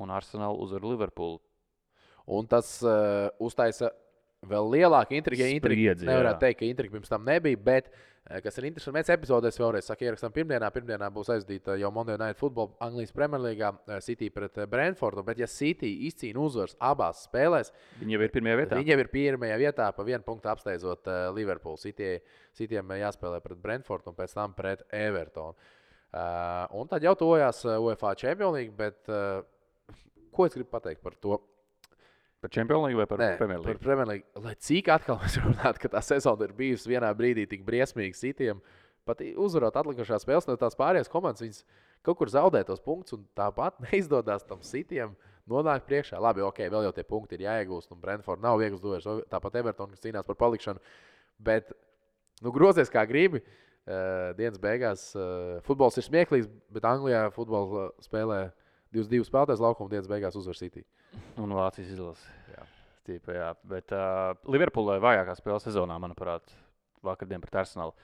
Un 0.00 0.10
Arsenāla 0.10 0.58
uzvar 0.66 0.82
Liverpoolu. 0.88 1.38
Un 2.30 2.46
tas 2.50 2.76
uh, 2.86 3.26
uztaisa 3.42 3.90
vēl 4.46 4.70
lielāku 4.76 5.16
intrigu. 5.18 5.48
Intriga 5.50 5.96
nevarētu 5.98 6.40
teikt, 6.44 6.60
ka 6.60 6.68
intriga 6.68 6.94
pirms 6.94 7.10
tam 7.10 7.26
nebija, 7.26 7.58
bet 7.60 7.90
uh, 7.90 8.38
kas 8.44 8.56
ir 8.60 8.68
interesanti, 8.68 8.96
mēs 8.96 9.10
epizodēs 9.12 9.58
vēlreiz 9.60 9.88
sakām, 9.90 10.08
ierakstām 10.08 10.34
pirmdienā. 10.36 10.70
Pirmdienā 10.72 11.10
būs 11.12 11.32
aizdīta 11.34 11.74
jau 11.80 11.90
Monday 11.94 12.16
Night 12.20 12.38
Football 12.40 12.70
Anglijas 12.86 13.12
Premjerlīgā, 13.16 13.72
uh, 13.74 13.98
City 14.06 14.30
pret 14.32 14.62
Brentfordu. 14.70 15.26
Bet, 15.26 15.42
ja 15.42 15.50
City 15.50 15.90
izcīna 16.08 16.40
uzvaras 16.44 16.78
abās 16.78 17.26
spēlēs, 17.26 17.74
Viņi 18.00 18.16
jau 18.16 18.22
ir 18.24 18.34
pirmajā 18.38 18.62
vietā. 18.62 18.80
Viņi 18.80 18.94
jau 18.94 19.00
ir 19.02 19.12
pirmajā 19.16 19.58
vietā, 19.66 19.90
pa 19.96 20.06
vienu 20.06 20.24
punktu 20.30 20.54
apsteidzot 20.54 21.10
uh, 21.10 21.26
Liverpool. 21.36 21.76
City, 21.82 22.14
Cityiem 22.56 22.96
jāspēlē 23.02 23.42
pret 23.44 23.60
Brentfordu 23.60 24.14
un 24.14 24.18
pēc 24.22 24.38
tam 24.38 24.56
pret 24.56 24.86
Evertonu. 24.94 25.58
Uh, 26.10 26.64
un 26.80 26.88
tad 26.90 27.04
jau 27.06 27.12
tojās 27.18 27.62
UEFA 27.76 28.16
Champions 28.18 28.56
League, 28.56 28.74
bet 28.78 29.10
uh, 29.12 29.44
ko 30.34 30.46
es 30.46 30.56
gribu 30.56 30.72
pateikt 30.72 31.04
par 31.04 31.14
to? 31.22 31.36
Par 32.40 32.50
Champions 32.50 32.86
League 32.86 32.96
vai 32.96 33.06
par 33.06 33.18
Nē, 33.20 33.36
Premier 33.36 33.58
par 33.60 33.66
League? 33.66 33.82
Premier 33.84 34.06
League. 34.08 34.24
Lai 34.40 34.54
cik 34.56 34.88
atkal 34.88 35.18
mēs 35.22 35.36
runājam, 35.42 35.80
ka 35.82 35.90
tā 35.92 36.00
sezona 36.04 36.48
ir 36.48 36.54
bijusi 36.56 36.88
vienā 36.88 37.10
brīdī 37.16 37.44
tik 37.50 37.66
briesmīga 37.66 38.16
Cityiem, 38.16 38.62
pat 39.08 39.20
uzvarot 39.36 39.76
atlikušās 39.76 40.24
spēles, 40.24 40.48
no 40.48 40.56
tās 40.60 40.78
pārējās 40.78 41.12
komandas 41.12 41.44
viņas 41.44 41.64
kaut 42.06 42.16
kur 42.16 42.32
zaudē 42.32 42.62
tos 42.64 42.80
punktus, 42.80 43.18
un 43.18 43.26
tāpat 43.36 43.76
neizdodas 43.84 44.46
tam 44.48 44.64
Cityiem 44.64 45.12
nonākt 45.50 45.84
priekšā. 45.88 46.20
Labi, 46.22 46.44
ok, 46.46 46.62
vēl 46.72 46.88
jau 46.88 46.94
tie 46.96 47.04
punkti 47.04 47.36
ir 47.36 47.44
jāiegūst, 47.44 47.92
un 47.92 48.00
Brentford 48.00 48.40
nav 48.44 48.60
viegls 48.62 48.80
doties. 48.80 49.26
Tāpat 49.28 49.60
Everton, 49.60 49.92
kas 49.92 50.04
cīnās 50.04 50.24
par 50.24 50.38
palikšanu. 50.40 50.80
Bet, 51.44 51.74
nu, 52.40 52.54
grozies 52.54 52.92
kā 52.92 53.04
gribi. 53.08 53.42
Uh, 53.90 54.30
dienas 54.36 54.60
beigās 54.60 55.06
uh, 55.16 55.56
futbols 55.66 55.96
ir 55.98 56.04
smieklīgs, 56.04 56.50
bet 56.70 56.84
Anglijā 56.86 57.24
futbolā 57.34 57.88
spēlē 58.04 58.42
22 58.94 59.28
spēlētājs 59.28 59.62
laukuma 59.62 59.90
dienas 59.92 60.08
beigās 60.10 60.36
uzvar 60.38 60.58
City. 60.58 60.82
Un 61.38 61.52
Vācijas 61.54 61.92
izlase. 61.94 62.32
Jā. 62.50 62.64
Tīpa, 63.06 63.34
jā. 63.34 63.50
Bet 63.70 63.92
uh, 63.96 64.32
Liverpoolē 64.50 64.98
vājākā 65.02 65.36
spēle 65.38 65.60
sezonā, 65.62 65.96
manuprāt, 66.02 66.50
vakardien 67.06 67.42
pret 67.42 67.62
Arsenalu. 67.62 67.94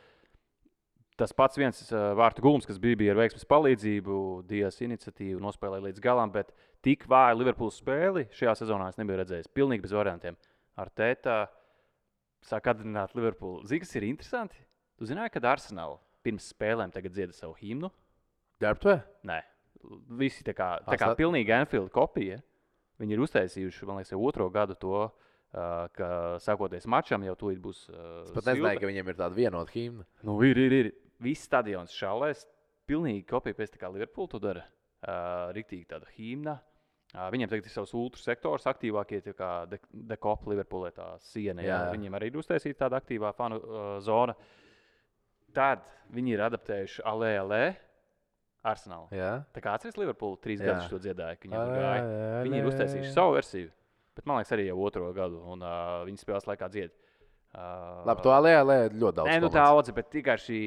Tas 1.16 1.33
pats 1.37 1.59
viens 1.59 1.79
uh, 1.90 2.12
vārtu 2.16 2.44
gulms, 2.44 2.68
kas 2.68 2.79
bija, 2.81 2.99
bija 3.01 3.14
ar 3.14 3.20
veiksmes 3.22 3.49
palīdzību, 3.49 4.16
Dienas 4.49 4.79
iniciatīvu, 4.85 5.40
nospēlēja 5.42 5.88
līdz 5.88 6.05
galam, 6.05 6.33
bet 6.33 6.53
tik 6.85 7.07
vāju 7.11 7.40
Liverpools 7.40 7.81
spēli 7.81 8.27
šajā 8.37 8.57
sezonā 8.62 8.90
es 8.92 9.01
nebiju 9.01 9.22
redzējis. 9.22 9.53
Pilnīgi 9.57 9.87
bez 9.87 9.96
variantiem. 9.96 10.38
Ar 10.77 10.92
tētā 10.92 11.38
sāk 12.46 12.68
atdzināt 12.70 13.16
Liverpoolu. 13.16 13.64
Zini, 13.66 13.83
kas 13.83 13.96
ir 13.96 14.07
interesanti? 14.07 14.61
Tu 14.96 15.09
zināji, 15.09 15.35
kad 15.35 15.49
Arsenāla 15.57 15.99
pirms 16.25 16.53
spēlēm 16.53 16.92
tagad 16.94 17.16
dzieda 17.16 17.37
savu 17.37 17.57
himnu? 17.59 17.90
Darbtuvē? 18.62 19.01
Nē, 19.29 19.40
visi 20.18 20.44
tā 20.46 20.55
kā, 20.57 20.77
tā 20.87 20.99
kā 21.01 21.12
pilnīgi 21.18 21.55
Anfield 21.57 21.92
kopija. 21.94 22.40
Viņi 23.01 23.12
ir 23.16 23.22
uztaisījuši, 23.27 23.87
man 23.88 24.01
liekas, 24.01 24.14
otro 24.16 24.46
gadu 24.53 24.77
to, 24.81 25.01
uh, 25.07 25.88
ka 25.96 26.09
sākoties 26.40 26.88
mačam 26.88 27.25
jau 27.27 27.35
tūlīt 27.37 27.61
būs. 27.62 27.83
Uh, 27.92 28.22
Es 28.25 28.33
pat 28.37 28.49
nezināju, 28.49 28.81
ka 28.81 28.90
viņiem 28.90 29.11
ir 29.12 29.18
tāda 29.18 29.37
vienota 29.37 29.75
himna. 29.75 30.07
Nu, 30.25 30.38
ir, 30.46 30.61
ir, 30.61 30.77
ir. 30.81 30.92
Viss 31.22 31.49
stadions 31.49 31.92
šālēs. 31.96 32.46
Pilnīgi 32.88 33.27
kopija 33.29 33.57
pēc 33.59 33.75
tā 33.75 33.83
kā 33.83 33.90
Liverpool 33.92 34.31
to 34.33 34.40
dara. 34.40 34.64
Uh, 35.05 35.53
Riktīgi 35.57 35.88
tāda 35.90 36.09
himna. 36.16 36.57
Uh, 37.14 37.29
viņiem 37.33 37.51
tagad 37.51 37.68
ir 37.68 37.72
savs 37.72 37.92
ultra 37.96 38.20
sektors, 38.20 38.66
aktīvākie 38.68 39.20
kā 39.37 39.51
dekopa 39.68 40.51
Liverpoolē 40.53 40.90
tā 40.96 41.12
siena. 41.22 41.64
Jā. 41.64 41.87
Jā. 41.87 41.92
Viņiem 41.94 42.16
arī 42.18 42.33
ir 42.33 42.40
uztaisīta 42.40 42.87
tāda 42.87 43.01
aktīvā 43.01 43.33
fanu 43.37 43.61
uh, 43.61 43.85
zona. 44.05 44.35
Tad 45.57 45.85
viņi 46.12 46.35
ir 46.35 46.42
adaptējuši 46.49 47.05
alē, 47.09 47.33
alē. 47.44 47.64
Arsenāla. 48.67 49.07
Jā, 49.15 49.31
Tā 49.55 49.63
kā 49.65 49.75
atceries, 49.77 49.97
Liverpool 50.01 50.37
trīs 50.43 50.61
Jā. 50.61 50.73
gadus 50.73 50.91
to 50.91 50.99
dziedāja. 51.03 51.37
Ai, 51.37 51.69
tur 51.71 51.75
gāja. 51.77 51.91
ai, 51.93 52.45
Viņi 52.49 52.59
ir 52.61 52.65
ai, 52.67 52.71
uztaisījuši 52.73 53.11
ai. 53.11 53.15
savu 53.15 53.37
versiju, 53.37 53.71
bet 54.19 54.27
man 54.27 54.41
liekas, 54.41 54.53
arī 54.57 54.67
jau 54.69 54.79
otro 54.89 55.13
gadu, 55.17 55.41
un 55.55 55.63
uh, 55.63 56.03
viņi 56.09 56.23
spēlēs 56.25 56.49
laikā 56.51 56.69
dzied. 56.75 56.95
Uh, 57.57 58.03
labi, 58.05 58.23
to 58.27 58.33
Alē 58.35 58.53
ļoti 58.93 59.17
daudz. 59.17 59.29
Nē, 59.31 59.39
nu 59.41 59.49
komandas. 59.49 59.57
daudz, 59.57 59.95
bet 59.97 60.11
vienkārši 60.19 60.59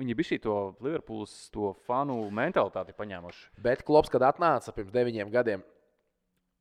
viņi 0.00 0.16
bija 0.16 0.40
to 0.44 0.56
Liverpools 0.84 1.34
to 1.54 1.72
fanu 1.86 2.16
mentalitāti 2.34 2.92
paņēmuši. 2.96 3.46
Bet 3.62 3.84
Klops, 3.86 4.10
kad 4.12 4.24
atnāca 4.28 4.72
pirms 4.76 4.92
deviņiem 4.92 5.30
gadiem, 5.32 5.62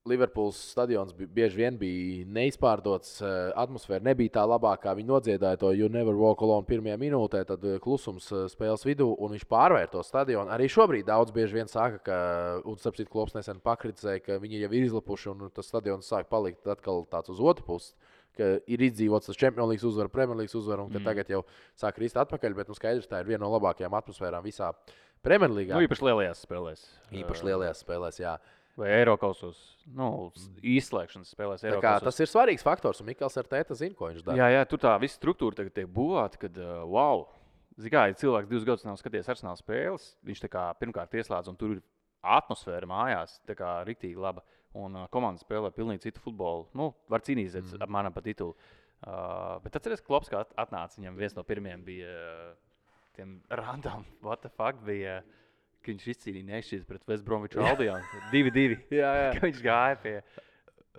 Liverpools 0.10 0.58
stadions 0.74 1.14
bija, 1.16 1.30
bieži 1.36 1.60
vien 1.62 1.78
bija 1.80 2.26
neizpārdots. 2.36 3.20
eh, 3.22 3.52
Atmosfēra 3.60 4.04
nebija 4.04 4.36
tā 4.40 4.46
labākā. 4.50 4.96
Viņi 4.98 5.10
nodziedāja 5.10 5.60
to 5.62 5.72
You 5.76 5.90
Never 5.90 6.18
Walk 6.18 6.42
Alone 6.46 6.68
pirmajā 6.68 6.98
minūtē, 7.00 7.44
tad 7.48 7.64
eh, 7.64 7.80
klusums 7.84 8.32
eh, 8.32 8.46
spēles 8.52 8.86
vidū, 8.88 9.10
un 9.18 9.36
viņš 9.36 9.48
pārvērta 9.50 9.98
to 9.98 10.04
stadionu. 10.06 10.52
Arī 10.56 10.70
šobrīd 10.72 11.08
daudz 11.08 11.34
bieži 11.36 11.60
vien 11.60 11.72
saka, 11.72 12.00
ka, 12.04 12.20
un 12.66 12.78
starp 12.82 13.00
citu, 13.00 13.10
Klops 13.14 13.36
nesen 13.38 13.62
pakriticēja, 13.64 14.24
ka 14.26 14.40
viņi 14.42 14.64
jau 14.66 14.72
ir 14.74 14.88
izlapuši, 14.90 15.34
un 15.34 15.52
tas 15.54 15.70
stadions 15.70 16.10
sāk 16.10 16.30
palikt 16.30 16.68
atkal 16.68 17.06
tāds 17.10 17.32
uz 17.34 17.42
otru 17.42 17.66
pusi. 17.66 17.94
Ka 18.38 18.56
ir 18.72 18.84
izdzīvots 18.86 19.28
tas 19.28 19.38
Champions 19.38 19.72
League 19.72 19.86
uzvara, 19.86 20.12
Premier 20.12 20.38
League 20.38 20.56
uzvara, 20.56 20.86
un 20.86 20.94
ka 20.94 21.00
mm. 21.00 21.08
tagad 21.08 21.32
jau 21.34 21.42
sāk 21.78 21.98
krist 21.98 22.18
atpakaļ. 22.22 22.56
Bet 22.56 22.70
nu, 22.72 22.78
skaidrs, 22.78 23.10
tā 23.10 23.20
ir 23.24 23.28
viena 23.32 23.44
no 23.44 23.50
labākajām 23.58 23.98
atmosfērām 24.00 24.46
visā 24.46 24.70
Premier 25.26 25.52
League. 25.52 25.74
Nu, 25.74 25.84
īpaši 25.84 26.06
lielajās 26.08 26.46
spēlēs. 26.46 26.86
Īpaši 27.12 27.44
Uh, 27.44 27.50
lielajās 27.50 27.82
spēlēs, 27.84 28.22
jā. 28.22 28.38
Vai 28.80 28.90
Eiropausos, 28.96 29.58
nu, 29.92 30.30
s- 30.40 30.48
izslēgšanas 30.64 31.34
spēlēs. 31.36 31.66
Kā, 31.84 31.98
tas 32.04 32.20
ir 32.24 32.30
svarīgs 32.32 32.64
faktors, 32.64 33.02
un 33.04 33.10
Mikls 33.10 33.36
ar 33.42 33.48
tēta 33.52 33.76
zina, 33.76 33.98
ko 33.98 34.08
viņš 34.08 34.24
dara. 34.24 34.38
Jā, 34.40 34.48
jā, 34.56 34.62
tur 34.72 34.80
tā 34.86 34.94
visa 35.02 35.18
struktūra 35.20 35.58
tagad 35.58 35.76
tiek 35.76 35.90
būvēta, 35.92 36.40
kad, 36.46 36.60
uh, 36.64 36.86
wow, 36.88 37.26
Zini 37.80 37.94
kā, 37.94 38.02
ja 38.12 38.16
cilvēks 38.20 38.50
divus 38.50 38.66
gadus 38.68 38.84
nav 38.84 38.98
skatījies 39.00 39.30
arsenāla 39.32 39.56
spēles, 39.56 40.10
viņš 40.28 40.42
kā 40.52 40.66
pirmkārt 40.82 41.14
ieslēdz, 41.16 41.48
un 41.48 41.56
tur 41.56 41.78
ir 41.78 41.82
atmosfēra 42.28 42.88
mājās, 42.90 43.38
tā 43.48 43.56
kā 43.56 43.78
rīktīgi 43.88 44.20
laba. 44.20 44.44
Un 44.76 44.98
uh, 45.00 45.06
komanda 45.10 45.40
spēlē 45.40 45.72
pilnīgi 45.74 46.04
citu 46.10 46.20
futbolu. 46.22 46.68
Nu, 46.78 46.90
var 47.10 47.24
cīnīties 47.24 47.56
mm. 47.74 47.86
apmēram 47.88 48.14
par 48.14 48.26
titulu. 48.26 48.56
Uh, 49.00 49.56
bet 49.64 49.80
atcerieties, 49.80 50.04
Klops, 50.06 50.28
kā 50.30 50.44
at- 50.44 50.52
atnāca 50.60 51.00
viņam 51.00 51.16
viens 51.18 51.38
no 51.38 51.46
pirmajiem 51.48 51.86
bija 51.88 52.12
uh, 52.12 52.52
tiem 53.16 53.38
random, 53.50 54.04
what 54.28 54.44
the 54.44 54.52
fuck 54.52 54.84
bija. 54.86 55.22
Uh, 55.24 55.39
ka 55.84 55.92
viņš 55.94 56.06
izcīnīja 56.14 56.48
nešķīru 56.52 56.86
pret 56.90 57.04
Westbromiču 57.10 57.62
Albionu. 57.64 58.04
2-2. 58.34 58.80
Jā, 58.94 59.12
jā. 59.24 59.30
Ka 59.38 59.46
viņš 59.48 59.62
gāja 59.66 59.98
pie 60.04 60.16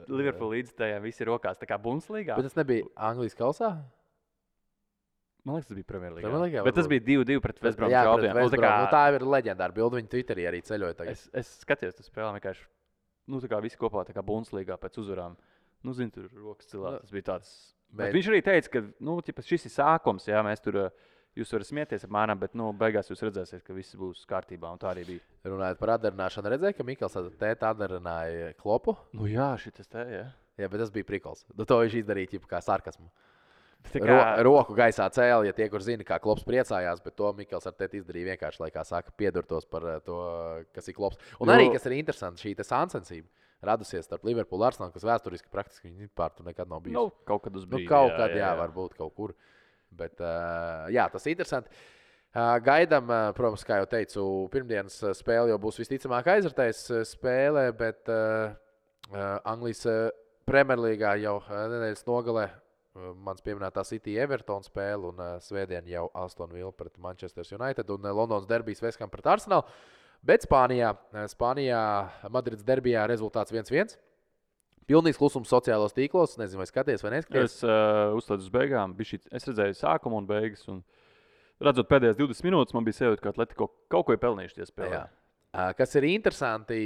Liverpool 0.09 0.55
līdzstājiem, 0.57 1.03
visi 1.05 1.27
rokās. 1.29 1.59
Tā 1.61 1.67
kā 1.69 1.77
Bundeslīgā. 1.83 2.37
Bet 2.41 2.47
tas 2.49 2.57
nebija 2.57 2.87
Anglijas 3.11 3.37
kausā. 3.39 3.75
Man 5.45 5.57
liekas, 5.57 5.71
tas 5.71 5.77
bija 5.79 5.89
Premjerlīgā. 5.89 6.25
Premjerlīgā 6.29 6.63
Bet 6.67 6.75
tas 6.77 6.89
bija 6.91 7.01
2-2 7.07 7.41
pret 7.41 7.57
Jā, 7.61 7.65
Westbromiču 7.65 7.97
pret 7.97 8.11
Albionu. 8.13 8.41
Nu, 8.45 8.51
tā 8.53 8.59
kā- 8.61 8.73
Nu, 8.83 8.89
tā 8.93 9.03
ir 9.15 9.25
leģendāra 9.25 9.73
bilde. 9.77 9.97
Viņa 10.01 10.11
Twitterī 10.13 10.45
arī 10.51 10.61
ceļoja 10.67 10.97
tagad. 10.99 11.13
Es, 11.17 11.23
es 11.33 11.53
skatījos, 11.65 11.97
tas 11.97 12.11
spēlē 12.11 12.35
vienkārši. 12.37 12.67
Nu, 13.31 13.41
tā 13.41 13.49
kā 13.49 13.61
visi 13.65 13.79
kopā, 13.81 14.05
tā 14.05 14.13
kā 14.17 14.23
Bundeslīgā 14.27 14.77
pēc 14.81 14.99
uzvarām. 15.01 15.37
Nu, 15.83 15.95
zini, 15.97 16.13
tur 16.13 16.29
rokas 16.45 16.67
cilā. 16.69 16.93
Nu, 16.93 16.99
Tas 17.01 17.11
bija 17.15 17.23
tāds. 17.31 17.53
bet- 17.91 18.13
Bet... 18.13 18.15
Viņš 18.19 18.29
arī 18.29 18.43
teica, 18.45 18.69
ka 18.69 18.83
nu, 19.01 19.17
ķipa, 19.25 19.43
šis 19.49 19.65
ir 19.65 19.73
sākums, 19.73 20.29
jā, 20.29 20.43
mēs 20.45 20.61
tur. 20.61 20.73
ā, 20.73 20.91
Jūs 21.39 21.53
varat 21.55 21.69
smieties 21.69 22.05
apmēram, 22.09 22.39
bet 22.43 22.57
nu, 22.59 22.73
beigās 22.75 23.07
jūs 23.11 23.21
redzēsiet, 23.23 23.63
ka 23.63 23.75
viss 23.77 23.95
būs 23.97 24.25
kārtībā. 24.27 24.73
Un 24.75 24.81
tā 24.83 24.91
arī 24.91 25.05
bija. 25.07 25.21
Runājot 25.47 25.79
par 25.79 25.93
atdarināšanu, 25.95 26.51
redzēju, 26.57 26.77
ka 26.81 26.87
Mikls 26.89 27.15
ar 27.21 27.29
tēta 27.39 27.71
atdarināja 27.71 28.49
klopu. 28.59 28.97
Nu, 29.15 29.29
jā, 29.31 29.53
šis 29.63 29.87
te 29.87 30.03
ir. 30.11 30.33
Jā, 30.59 30.69
bet 30.69 30.83
tas 30.83 30.91
bija 30.93 31.07
prikals. 31.07 31.45
Nu, 31.55 31.65
to 31.65 31.79
viņš 31.85 31.95
izdarīja 32.03 32.41
kā 32.51 32.59
sarkasmu. 32.67 33.07
Tā 33.95 34.01
Ro, 34.05 34.17
roku 34.45 34.75
gaisā 34.77 35.07
cēlīja, 35.09 35.47
ja 35.49 35.57
tie, 35.57 35.69
kur 35.73 35.81
zina, 35.81 36.05
kā 36.05 36.19
klops 36.21 36.43
priecājās, 36.45 36.99
bet 37.01 37.15
to 37.17 37.31
Mikls 37.39 37.65
ar 37.71 37.73
tēti 37.79 38.03
izdarīja 38.03 38.35
vienkārši, 38.35 38.61
lai, 38.61 38.69
kā 38.75 38.83
saka, 38.85 39.15
piedurtos 39.17 39.65
par 39.71 39.87
eh, 39.89 40.01
to, 40.05 40.19
kas 40.77 40.91
ir 40.91 40.99
klops. 40.99 41.17
Un 41.41 41.49
Jo- 41.49 41.55
arī, 41.55 41.71
kas 41.73 41.87
ir 41.89 41.95
interesanti, 41.97 42.43
šī 42.45 42.53
sāncensība 42.61 43.31
radusies 43.65 44.05
starp 44.05 44.27
Liverpoolu 44.29 44.67
un 44.67 44.69
Arsenālu, 44.69 44.93
kas 44.93 45.07
vēsturiski 45.09 45.49
praktiski 45.53 45.89
viņi 45.89 46.11
pār 46.17 46.35
tur 46.37 46.45
nekad 46.51 46.69
nav 46.69 46.83
bijusi. 46.85 46.99
nu, 46.99 47.09
kaut 47.25 47.43
kad 47.47 47.57
uz 47.57 47.65
Nu, 47.65 47.79
brīdi. 47.79 47.89
kaut 47.89 48.13
kad, 48.19 48.31
jā, 48.37 48.45
jā, 48.51 48.53
varbūt 48.61 48.99
kaut 49.01 49.15
kur. 49.17 49.35
Bet, 49.91 50.21
uh, 50.23 50.87
jā, 50.93 51.07
tas 51.11 51.27
ir 51.27 51.35
interesanti. 51.35 51.73
Uh, 52.31 52.55
gaidām, 52.63 53.09
uh, 53.11 53.33
protams, 53.35 53.65
kā 53.67 53.81
jau 53.81 53.89
teicu, 53.91 54.25
pirmdienas 54.53 55.01
spēle 55.19 55.51
jau 55.51 55.59
būs 55.63 55.81
visticamāk 55.83 56.29
aizvērtais 56.31 56.85
spēle, 57.11 57.67
bet 57.75 58.11
uh, 58.13 58.53
Anglijas 59.51 59.83
Premjerlīgā 60.47 61.17
jau 61.23 61.41
nedēļas 61.51 62.07
nogalē 62.07 62.47
mans 63.23 63.43
pieminētā 63.43 63.83
City 63.87 64.17
Everton 64.19 64.65
spēle 64.67 65.11
un 65.11 65.19
uh, 65.23 65.33
Svētdien 65.43 65.87
jau 65.91 66.09
Aston 66.19 66.51
Villa 66.55 66.73
pret 66.75 66.97
Manchester 67.03 67.47
United 67.59 67.91
un 67.91 68.07
Londonas 68.07 68.49
derbijas 68.51 68.83
Veskam 68.83 69.11
pret 69.11 69.27
Arsenal. 69.31 69.65
Bet 70.27 70.45
Spānijā, 70.45 70.93
Spānijā 71.33 71.83
Madrids 72.29 72.67
derbijā 72.67 73.07
rezultāts 73.09 73.55
1-1. 73.55 73.95
Pilnīgs 74.91 75.21
klusums 75.21 75.53
sociālajos 75.53 75.95
tīklos. 75.95 76.35
Nezinu, 76.41 76.65
vai 76.65 76.67
skaties 76.67 77.05
vai 77.07 77.15
neskaties. 77.15 77.61
Es 77.61 77.67
uh, 77.67 78.17
uzstāju 78.19 78.43
uz 78.43 78.51
beigām. 78.55 78.97
Šī, 79.07 79.21
es 79.31 79.47
redzēju 79.47 79.79
sākumu 79.79 80.19
un 80.19 80.27
beigas. 80.27 80.67
Un, 80.73 80.83
redzot 81.63 81.89
pēdējās 81.91 82.19
20 82.19 82.49
minūtes, 82.49 82.77
man 82.77 82.87
bija 82.87 82.99
sajūta, 82.99 83.23
ka 83.23 83.35
Atletico 83.35 83.71
kaut 83.93 84.09
ko 84.09 84.17
ir 84.17 84.23
pelnījuši 84.23 84.59
tie 84.59 84.69
spēlē. 84.69 84.99
Jā. 84.99 85.07
Kas 85.51 85.97
ir 85.99 86.05
interesanti, 86.07 86.77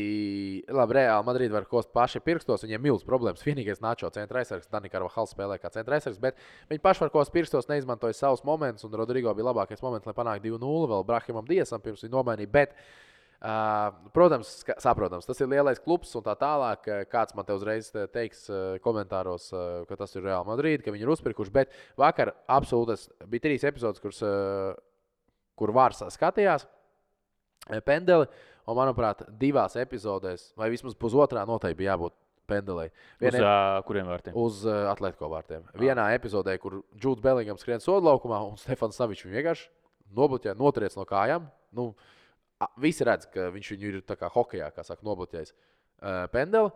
labi, 0.73 0.95
Reāli 0.97 1.27
Madrid 1.29 1.53
var 1.53 1.67
kost 1.69 1.91
paši 1.93 2.23
pirkstos. 2.25 2.63
Viņiem 2.65 2.79
ir 2.79 2.85
milzīgas 2.87 3.09
problēmas. 3.09 3.45
Vienīgais 3.45 3.83
Načo 3.85 4.09
centra 4.13 4.41
aizsargs, 4.41 4.71
Danika 4.73 4.97
Arvahals 4.97 5.35
spēlē 5.37 5.59
kā 5.61 5.69
centra 5.73 5.99
aizsargs, 5.99 6.21
bet 6.23 6.41
viņi 6.71 6.81
paši 6.85 7.05
var 7.05 7.13
kost 7.13 7.33
pirkstos, 7.35 7.69
neizmantoja 7.69 8.17
savus 8.17 8.41
momentus. 8.49 8.87
Un 8.89 8.97
Rodrigo 8.97 9.35
bija 9.37 9.51
labākais 9.51 9.85
moments, 9.85 10.09
lai 10.09 10.17
panāktu 10.17 10.55
2-0 10.57 10.89
vēl 10.95 11.05
Brahimam 11.11 11.45
Diesam 11.51 11.85
pirms 11.85 12.07
viņa 12.07 12.17
nomainīja. 12.17 12.73
Uh, 13.45 13.91
protams, 14.17 14.49
saprotams, 14.81 15.27
tas 15.29 15.41
ir 15.45 15.51
lielais 15.53 15.81
klubs 15.85 16.15
un 16.17 16.25
tā 16.25 16.33
tālāk. 16.41 16.87
Kāds 17.13 17.35
man 17.37 17.45
te 17.45 17.53
uzreiz 17.53 17.91
te 17.93 18.07
teiks 18.15 18.47
komentāros, 18.85 19.51
ka 19.91 19.99
tas 20.01 20.17
ir 20.17 20.25
Real 20.25 20.47
Madrid, 20.49 20.81
ka 20.81 20.95
viņi 20.95 21.05
ir 21.05 21.13
uzpirkuši. 21.13 21.53
Bet 21.53 21.75
vakar 22.01 22.33
absolūti 22.49 22.95
tas 22.95 23.05
bija 23.29 23.45
trīs 23.45 23.67
epizodes, 23.69 24.01
kuras, 24.01 24.23
kur 25.61 25.75
Vārs 25.77 26.01
skatījās 26.17 26.65
pendeli. 27.85 28.31
Un, 28.65 28.79
manuprāt, 28.79 29.27
divās 29.37 29.77
epizodēs, 29.77 30.55
vai 30.57 30.71
vismaz 30.73 30.97
pusotrā, 30.97 31.43
noteikti 31.45 31.83
bija 31.83 31.93
jābūt 31.99 32.15
pendelei. 32.49 32.89
Uz 33.21 33.27
Vienā 33.27 33.45
uh, 33.45 33.83
kuriem 33.85 34.09
vārtiem? 34.09 34.37
uz 34.41 34.63
uh, 34.65 34.87
atletisko 34.89 35.29
vārtiem. 35.29 35.67
Vienā 35.81 36.07
epizodē, 36.17 36.57
kur 36.61 36.79
Džūds 36.97 37.21
Bellingams 37.25 37.61
skrien 37.65 37.85
sodu 37.85 38.09
laukumā, 38.09 38.41
un 38.49 38.57
Stefans 38.61 38.97
Savičs 38.97 39.27
viņu 39.27 39.37
vienkārši 39.37 39.69
nobloķē, 40.17 40.57
notriec 40.57 40.97
no 40.97 41.05
kājām. 41.09 41.51
Nu, 41.77 41.91
a- 41.93 42.23
visi 42.81 43.07
redz, 43.07 43.29
ka 43.33 43.49
viņš 43.55 43.71
viņu 43.75 43.91
ir 43.91 44.03
kā 44.09 44.31
hokeja, 44.35 44.71
kā 44.75 44.85
saka, 44.87 45.05
nobloķējis 45.07 45.55
uh, 45.55 46.25
pendeli. 46.33 46.73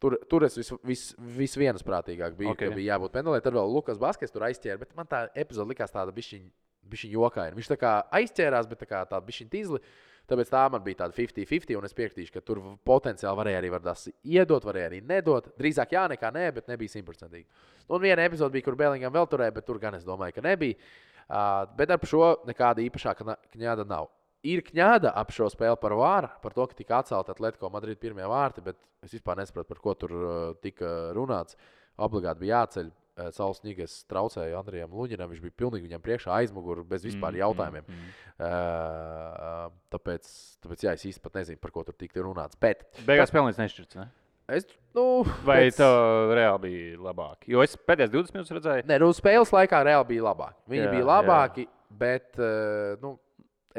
Tur, 0.00 0.16
tur 0.32 0.46
es 0.46 0.54
vis, 0.56 0.70
vis, 0.86 1.02
visvienasprātīgāk 1.36 2.36
biju, 2.38 2.54
okay. 2.54 2.70
Ok. 2.70 2.72
ka 2.72 2.78
bija 2.78 2.94
jābūt 2.94 3.12
pendelē. 3.18 3.40
Tad 3.44 3.56
vēl 3.56 3.74
Lukas 3.74 3.98
Baskets 4.00 4.32
tur 4.32 4.46
aizķēra, 4.46 4.80
bet 4.80 4.94
man 4.96 5.08
tā 5.08 5.26
epizode 5.36 5.68
likās 5.74 5.92
tāda 5.92 6.14
bišķiņa, 6.16 6.46
bišķiņa 6.88 7.16
jokaina. 7.18 7.56
Viņš 7.58 7.68
tā 7.68 7.76
kā 7.80 7.90
aizķērās, 8.20 8.70
bet 8.70 8.80
tā 8.80 8.88
kā 8.88 9.02
tāda 9.10 9.20
bišķiņa 9.26 9.52
tīzli. 9.52 9.82
Tāpēc 10.30 10.52
tā 10.52 10.62
man 10.72 10.82
bija 10.86 11.02
tāda 11.02 11.16
50-50, 11.16 11.74
un 11.76 11.88
es 11.88 11.96
piekritīšu, 11.98 12.32
ka 12.32 12.40
tur 12.46 12.62
potenciāli 12.86 13.40
varēja 13.40 13.60
arī 13.60 13.72
var 13.74 13.82
tas 13.84 14.06
iedot, 14.22 14.64
varēja 14.64 14.92
arī 14.92 15.00
nedot. 15.04 15.50
Drīzāk 15.58 15.92
jā, 15.96 16.06
nekā 16.12 16.30
nē, 16.36 16.46
bet 16.54 16.70
nebija 16.70 16.94
simtprocentīgi. 16.94 17.66
Un 17.90 18.00
viena 18.04 18.24
epizode 18.24 18.54
bija, 18.54 18.68
kur 18.68 18.78
Bēlingam 18.78 19.12
vēl 19.12 19.26
turēja, 19.28 19.56
bet 19.58 19.66
tur 19.66 19.82
gan 19.82 19.98
es 19.98 20.06
domāju, 20.06 20.38
ka 20.38 20.46
nebija. 20.46 20.78
Uh, 21.26 21.66
bet 21.78 21.90
ar 21.90 22.06
šo 22.06 22.30
nekāda 22.46 22.82
īpašāka 22.86 23.26
kņāda 23.52 23.84
nav. 23.90 24.08
Ir 24.48 24.62
kņāda 24.64 25.10
ap 25.20 25.32
šo 25.36 25.50
spēli 25.52 25.76
par 25.82 25.92
vāru, 25.98 26.30
par 26.40 26.54
to, 26.56 26.64
ka 26.70 26.74
tika 26.78 26.98
atcelta 27.02 27.34
Atletico 27.34 27.68
Madrid 27.70 27.98
pirmie 28.00 28.24
vārti, 28.24 28.62
bet 28.64 28.78
es 29.04 29.12
vispār 29.12 29.36
nesaprotu, 29.36 29.68
par 29.68 29.78
ko 29.84 29.92
tur 29.94 30.14
uh, 30.16 30.54
tika 30.64 31.10
runāts. 31.16 31.56
Obligāti 32.00 32.40
bija 32.46 32.62
jāceļ. 32.62 32.88
Uh, 33.20 33.26
Saules 33.36 33.58
Nīgas 33.66 33.98
traucēja 34.08 34.56
Andrijam 34.62 34.94
Luņinam. 34.96 35.28
Viņš 35.28 35.42
bija 35.44 35.56
pilnīgi 35.60 35.90
viņam 35.90 36.00
priekšā 36.06 36.32
aizmugurē, 36.38 36.86
bez 36.88 37.04
vispār 37.04 37.34
Mm, 37.34 37.40
jautājumiem. 37.42 37.84
mm, 37.84 37.98
mm. 38.00 38.46
Uh, 38.48 39.68
tāpēc, 39.92 40.30
tāpēc 40.64 40.84
jā, 40.86 40.94
es 40.96 41.04
īsti 41.10 41.22
pat 41.24 41.36
nezinu, 41.40 41.60
par 41.60 41.72
ko 41.74 41.84
tur 41.84 41.96
tika 42.00 42.22
runāts. 42.24 42.56
Bet 42.60 42.86
Beigās 43.04 43.32
pelnījis 43.34 43.60
nešķirts. 43.60 43.98
Ne? 44.00 44.08
es, 44.50 44.64
nu, 44.96 45.04
Vai 45.46 45.58
pēc- 45.68 45.76
tev 45.78 46.32
reāli 46.34 46.62
bija 46.64 46.98
labāk? 47.10 47.44
Jo 47.46 47.60
es 47.62 47.76
pēdējās 47.76 48.10
20 48.16 48.34
minūtes 48.38 48.56
redzēju, 48.56 48.86
Nē, 48.88 48.96
nu, 49.04 49.10
spēles 49.14 49.52
laikā 49.54 49.82
reāli 49.86 50.08
bija 50.14 50.24
labāki. 50.30 50.58
Viņi 50.72 50.86
Jā, 50.88 50.94
bija 50.96 51.06
labāki, 51.12 51.66
jā. 51.68 51.98
bet 52.00 52.40
uh, 52.40 52.96
nu, 53.04 53.12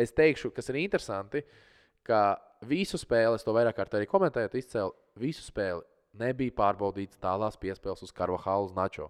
es 0.02 0.14
teikšu, 0.18 0.52
kas 0.56 0.70
ir 0.72 0.82
interesanti, 0.82 1.44
ka 2.08 2.36
visu 2.68 3.00
spēli, 3.02 3.38
es 3.38 3.46
to 3.46 3.54
vairāk 3.56 3.78
kārt 3.78 3.96
arī 3.98 4.10
komentēju, 4.10 4.52
izcēlu, 4.60 4.94
visu 5.22 5.46
spēli 5.46 5.86
nebija 6.20 6.54
pārbaudīts 6.58 7.20
tālās 7.22 7.58
piespēles 7.60 8.04
uz 8.06 8.14
Karvahālu 8.16 8.70
uz 8.70 8.76
Načo. 8.76 9.10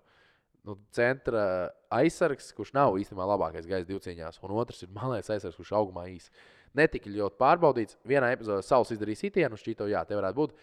Nu, 0.67 0.75
centra 0.93 1.71
aizsargs, 1.89 2.51
kurš 2.53 2.75
nav 2.77 2.93
īstenībā 3.01 3.25
labākais 3.31 3.65
gaisa 3.69 3.87
divcīņās, 3.89 4.37
un 4.45 4.53
otrs 4.61 4.83
ir 4.85 4.91
malais 4.93 5.29
aizsargs, 5.33 5.57
kurš 5.57 5.71
augumā 5.79 6.05
īsi. 6.11 6.29
Netika 6.77 7.09
ļoti 7.11 7.39
pārbaudīts. 7.41 7.97
Vienā 8.07 8.29
epizodē 8.35 8.61
Sauls 8.63 8.93
izdarīja 8.93 9.23
sitienu, 9.23 9.57
šķito, 9.59 9.89
jā, 9.91 10.03
te 10.07 10.15
varētu 10.15 10.37
būt. 10.37 10.53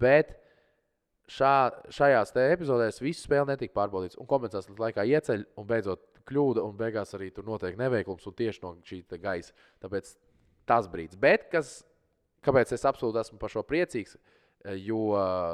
Bet 0.00 0.32
šā, 1.30 1.52
šajās 1.92 2.32
epizodēs 2.46 3.02
visu 3.04 3.26
spēli 3.26 3.52
netika 3.52 3.76
pārbaudīts. 3.76 4.18
Un 4.18 4.28
kompensācijas 4.30 4.80
laikā 4.80 5.04
ieceļ, 5.12 5.44
un 5.60 5.68
beidzot 5.68 6.13
kļūda, 6.28 6.62
un 6.64 6.76
beigās 6.78 7.14
arī 7.16 7.30
tur 7.34 7.44
notiek 7.48 7.76
neveiklums 7.80 8.26
un 8.26 8.36
tieši 8.38 8.62
no 8.64 8.74
šī 8.86 9.02
gaisa. 9.20 9.52
Tāpēc 9.82 10.14
tas 10.66 10.88
brīdis. 10.88 11.18
Bet 11.20 11.48
kas, 11.52 11.82
kāpēc 12.44 12.72
es 12.72 12.84
absolūti 12.88 13.20
esmu 13.20 13.38
par 13.42 13.52
šo 13.52 13.62
priecīgs? 13.62 14.16
Jo, 14.64 14.98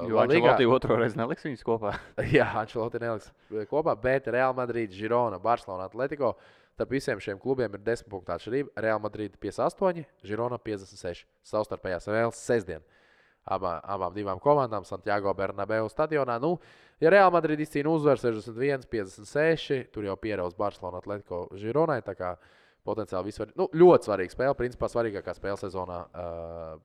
Jo 0.06 0.14
La 0.14 0.24
Ligā- 0.30 0.52
Ančelotī 0.54 0.68
otro 0.70 0.94
reizi 1.00 1.18
neliks 1.18 1.42
viņus 1.42 1.64
kopā. 1.66 1.96
Jā, 2.36 2.46
Ančeloti 2.60 3.00
neliks 3.02 3.32
kopā, 3.66 3.96
bet 3.98 4.28
Real 4.30 4.54
Madrid, 4.54 4.92
Girona, 4.94 5.40
Barcelona, 5.42 5.88
Atletico. 5.90 6.36
Starp 6.76 6.92
visiem 6.94 7.18
šiem 7.20 7.36
klubiem 7.42 7.74
ir 7.74 7.82
10 7.84 8.06
punktu 8.08 8.32
atšķirība. 8.32 8.70
Real 8.80 9.00
Madrid 9.02 9.34
58, 9.42 10.04
Girona 10.24 10.56
56. 10.62 11.26
Savstarpējās 11.44 12.06
spēles 12.06 12.38
sestdien. 12.46 12.86
Abā, 13.48 13.78
abām 13.88 14.12
divām 14.14 14.40
komandām 14.42 14.84
Santiago 14.84 15.32
Bernabeu 15.34 15.88
stadionā. 15.88 16.36
Nu, 16.42 16.58
ja 17.00 17.10
Real 17.10 17.30
Madrid 17.32 17.62
izcīna 17.64 17.88
uzvaru 17.88 18.20
61, 18.20 18.84
56, 18.92 19.86
tur 19.94 20.04
jau 20.04 20.16
pieraus 20.20 20.56
Barcelona, 20.58 21.00
Atletico, 21.00 21.46
Gironai. 21.56 22.02
Potenciāli 22.84 23.28
visvar... 23.28 23.50
nu, 23.60 23.66
ļoti 23.76 24.08
svarīga 24.08 24.32
spēle, 24.32 24.56
principā 24.56 24.88
svarīgākā 24.88 25.34
spēle 25.36 25.58
sezonā 25.60 25.98
uh, 26.00 26.78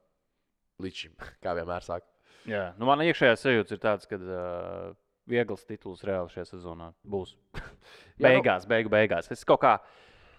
līdz 0.84 1.04
šim, 1.04 1.13
kā 1.44 1.54
vienmēr 1.56 1.86
saka. 1.86 2.08
Jā, 2.46 2.65
nu 2.78 2.88
man 2.89 3.04
iekšējā 3.06 3.38
sajūta 3.41 3.76
ir 3.78 3.82
tāds, 3.82 4.10
ka 4.10 4.20
uh, 4.20 4.89
viegls 5.32 5.63
tituls 5.68 6.04
reāli 6.06 6.34
šajā 6.34 6.50
sezonā 6.52 6.91
būs. 7.08 7.36
Jā, 7.56 7.62
nu- 7.62 8.28
beigās, 8.28 8.68
beigu 8.70 8.91
beigās. 8.91 9.32
Es 9.34 9.48
kaut 9.48 9.63
kā, 9.63 9.78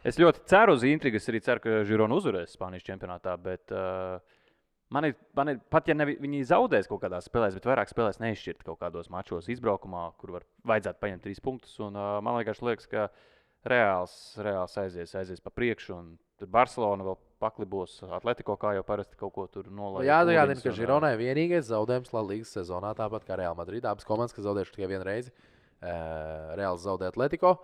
es 0.07 0.21
ļoti 0.21 0.45
ceru 0.53 0.77
uz 0.77 0.85
intrigu. 0.87 1.21
Es 1.21 1.29
arī 1.33 1.41
ceru, 1.45 1.65
ka 1.65 1.81
Žirona 1.89 2.21
uzvarēs 2.21 2.55
Spānijas 2.57 2.87
čempionātā. 2.87 3.35
Bet, 3.41 3.73
uh, 3.73 4.21
man 4.91 5.05
ir, 5.09 5.15
man 5.35 5.49
ir, 5.49 5.61
pat 5.71 5.89
ja 5.89 5.95
ne, 5.95 6.05
vi- 6.07 6.19
viņi 6.23 6.45
zaudēs 6.51 6.87
kaut 6.89 7.01
kādās 7.03 7.27
spēlēs, 7.29 7.55
bet 7.59 7.65
vairāk 7.67 7.91
spēlēs 7.91 8.21
neizšķirt 8.23 8.63
kaut 8.65 8.79
kādos 8.81 9.09
mačos 9.11 9.49
izbraukumā, 9.49 10.13
kur 10.19 10.31
var, 10.39 10.45
vajadzētu 10.67 11.01
paņemt 11.03 11.23
trīs 11.27 11.41
punktus. 11.43 11.79
Un, 11.81 11.97
uh, 11.97 12.21
man 12.23 12.39
liekas, 12.39 12.61
liekas, 12.63 12.87
ka 12.87 13.09
reāls, 13.67 14.13
reāls 14.39 14.77
aizies, 14.79 15.15
aizies 15.19 15.41
pa 15.43 15.51
priekšu. 15.51 15.95
un 15.97 16.19
Tur 16.37 16.51
Barcelona 16.53 17.01
vēl 17.03 17.17
paklibos, 17.41 17.95
Atletico 18.13 18.59
kā 18.61 18.75
jau 18.77 18.83
parasti 18.85 19.17
kaut 19.17 19.33
ko 19.33 19.47
tur 19.49 19.71
Nu, 19.71 19.79
nolaiž. 19.81 20.05
Jāatgādina, 20.05 20.55
ka 20.61 20.61
pūliņus 20.61 20.67
un, 20.67 20.73
ā, 20.73 20.77
Gironai 20.77 21.13
vienīgais 21.17 21.71
zaudējums 21.71 22.13
La 22.13 22.21
Ligas 22.21 22.53
sezonā, 22.53 22.91
tāpat 22.95 23.25
kā 23.25 23.39
Real 23.41 23.55
Madrid. 23.57 23.85
Abas 23.89 24.05
komandas, 24.05 24.35
kas 24.37 24.45
zaudējušas 24.45 24.75
tikai 24.77 24.91
vienu 24.91 25.05
reizi. 25.09 25.33
Uh, 25.81 26.53
Reāls 26.61 26.85
zaudēja 26.85 27.15
Atletico, 27.15 27.55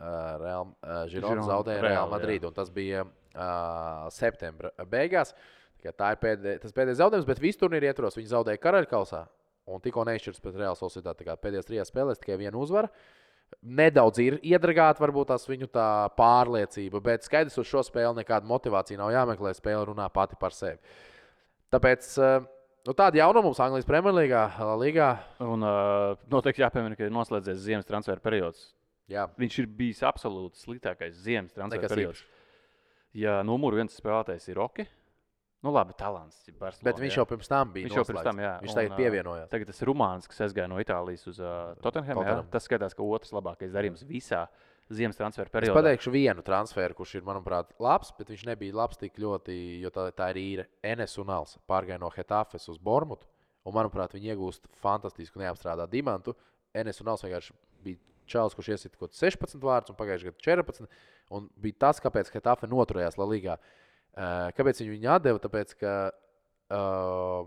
uh, 0.00 0.38
Real, 0.40 0.72
uh, 0.82 1.04
Girona 1.12 1.44
zaudēja 1.44 1.82
Real, 1.82 1.92
Real 1.92 2.08
Madrid. 2.16 2.44
un 2.48 2.56
Tas 2.56 2.70
bija 2.72 3.04
uh, 3.04 4.08
septembra 4.08 4.70
beigās. 4.88 5.34
Kā 5.82 5.92
tā 5.94 6.12
ir 6.14 6.20
pēdē, 6.22 6.56
tas 6.62 6.74
pēdējais 6.74 6.98
zaudējums, 6.98 7.28
bet 7.28 7.42
visu 7.42 7.60
turnīru 7.60 7.86
ietvaros 7.86 8.18
viņi 8.18 8.32
zaudēja 8.32 8.60
Karaļkausā. 8.62 9.22
Un 9.68 9.82
tikko 9.84 10.04
neizšķirs 10.08 10.42
Sociedad. 10.78 11.16
Tā 11.18 11.26
kā 11.26 11.36
Pēdējās 11.36 11.68
trijās 11.68 11.90
spēlēs 11.92 12.20
tikai 12.22 12.38
viena 12.40 12.58
uzvara. 12.58 12.88
Nedaudz 13.62 14.20
ir 14.20 14.36
iedragāta 14.44 15.02
varbūt 15.02 15.30
tās 15.30 15.46
viņu 15.48 15.70
tā 15.72 16.08
pārliecība, 16.18 17.00
bet 17.04 17.24
skaidrs, 17.24 17.56
uz 17.58 17.68
šo 17.68 17.82
spēli 17.86 18.20
nekāda 18.20 18.46
motivācija 18.48 19.00
nav 19.00 19.12
jāmeklē. 19.14 19.54
Spēle 19.56 19.86
runā 19.88 20.08
pati 20.12 20.36
par 20.40 20.56
sevi. 20.56 20.78
Tāpēc 21.72 22.10
eh, 22.24 22.48
nu, 22.88 22.96
tāda 22.96 23.20
jaunuma 23.20 23.48
mums 23.48 23.60
Anglijas 23.64 23.88
Premjerlīgā, 23.88 24.42
Līgā. 24.80 25.08
Un 25.44 25.64
uh, 25.64 26.18
noteikti 26.32 26.64
jāpiemina, 26.64 26.96
ka 26.96 27.08
ir 27.08 27.14
noslēdzies 27.14 27.64
ziemas 27.64 27.88
transfera 27.88 28.24
periods. 28.24 28.70
Jā, 29.08 29.24
Viņš 29.40 29.62
ir 29.62 29.70
bijis 29.78 30.04
absolūti 30.04 30.60
sliktākais 30.60 31.16
ziemas 31.24 31.54
transfera 31.56 31.80
Nekas 31.80 31.94
periods. 31.94 32.24
Ja 33.16 33.40
numur 33.46 33.76
viens 33.78 33.96
spēlētājs 33.96 34.50
ir 34.50 34.58
Roke, 34.60 34.84
nu 35.62 35.72
labi, 35.74 35.94
talants. 35.98 36.38
ir 36.48 36.54
Barcelona, 36.58 36.86
bet 36.86 37.02
viņš 37.02 37.14
jā. 37.16 37.20
jau 37.20 37.26
pirms 37.26 37.50
tam 37.50 37.72
bija. 37.74 37.88
Viņš 37.88 37.98
jau 37.98 38.06
pirms 38.06 38.26
tam, 38.26 38.40
jā. 38.42 38.54
Viņš 38.62 38.74
tagad 38.78 38.96
pievienojās. 38.98 39.50
Tagad 39.50 39.70
tas 39.72 39.82
Rumāns, 39.88 40.28
kas 40.30 40.42
aizgāja 40.46 40.70
no 40.70 40.78
Itālijas 40.82 41.26
uz 41.30 41.40
uh, 41.42 41.74
Tottenham. 41.82 42.20
jā. 42.20 42.22
Tottenham. 42.22 42.50
Tas 42.52 42.68
skatās, 42.68 42.94
ka 42.94 43.06
otrs 43.06 43.32
labākais 43.34 43.74
darījums 43.74 44.04
visā 44.06 44.44
ziemas 44.88 45.18
transfera 45.18 45.50
Es 45.50 45.54
periodā. 45.56 45.74
pateikšu 45.80 46.12
vienu 46.14 46.44
transferu, 46.46 46.94
kurš 46.96 47.16
ir, 47.18 47.24
manuprāt, 47.26 47.74
labs, 47.82 48.12
bet 48.18 48.30
viņš 48.32 48.44
nebija 48.48 48.76
labs 48.78 49.00
tik 49.00 49.18
ļoti, 49.20 49.56
jo 49.82 49.90
tā, 49.92 50.06
tā 50.16 50.30
ir 50.32 50.38
īra 50.44 50.68
Enes 50.82 51.18
un 51.20 51.34
Als. 51.34 51.58
Pārgāja 51.68 51.98
no 52.00 52.12
Hetafes 52.14 52.68
uz 52.70 52.78
Bormutu. 52.78 53.26
Un, 53.66 53.74
manuprāt, 53.76 54.14
viņi 54.16 54.32
iegūst 54.32 54.70
fantastisku 54.80 55.42
neapstrādātu 55.42 55.92
dimantu. 55.92 56.36
Enes 56.72 57.02
un 57.02 57.10
Als 57.12 57.26
vienkārši 57.26 57.52
bija 57.84 58.00
čels, 58.28 58.54
kurš 58.56 58.70
iesita 58.76 58.96
kaut 58.96 59.10
kāds 59.10 59.20
16 59.26 59.60
vārdus 59.60 59.92
un 59.92 59.98
pagājušajā 59.98 60.32
gadā 60.32 60.46
14. 60.46 60.88
Un 61.36 61.50
bija 61.60 61.82
tas, 61.84 62.00
kāpēc 62.00 62.30
Hetafe 62.32 62.70
noturējās 62.70 63.18
La 63.20 63.26
Ligā. 63.28 63.58
Uh, 63.58 63.87
kāpēc 64.58 64.82
viņu 64.82 65.12
atdeva? 65.14 65.42
Tāpēc, 65.42 65.74
ka 65.78 65.94
uh, 66.74 67.46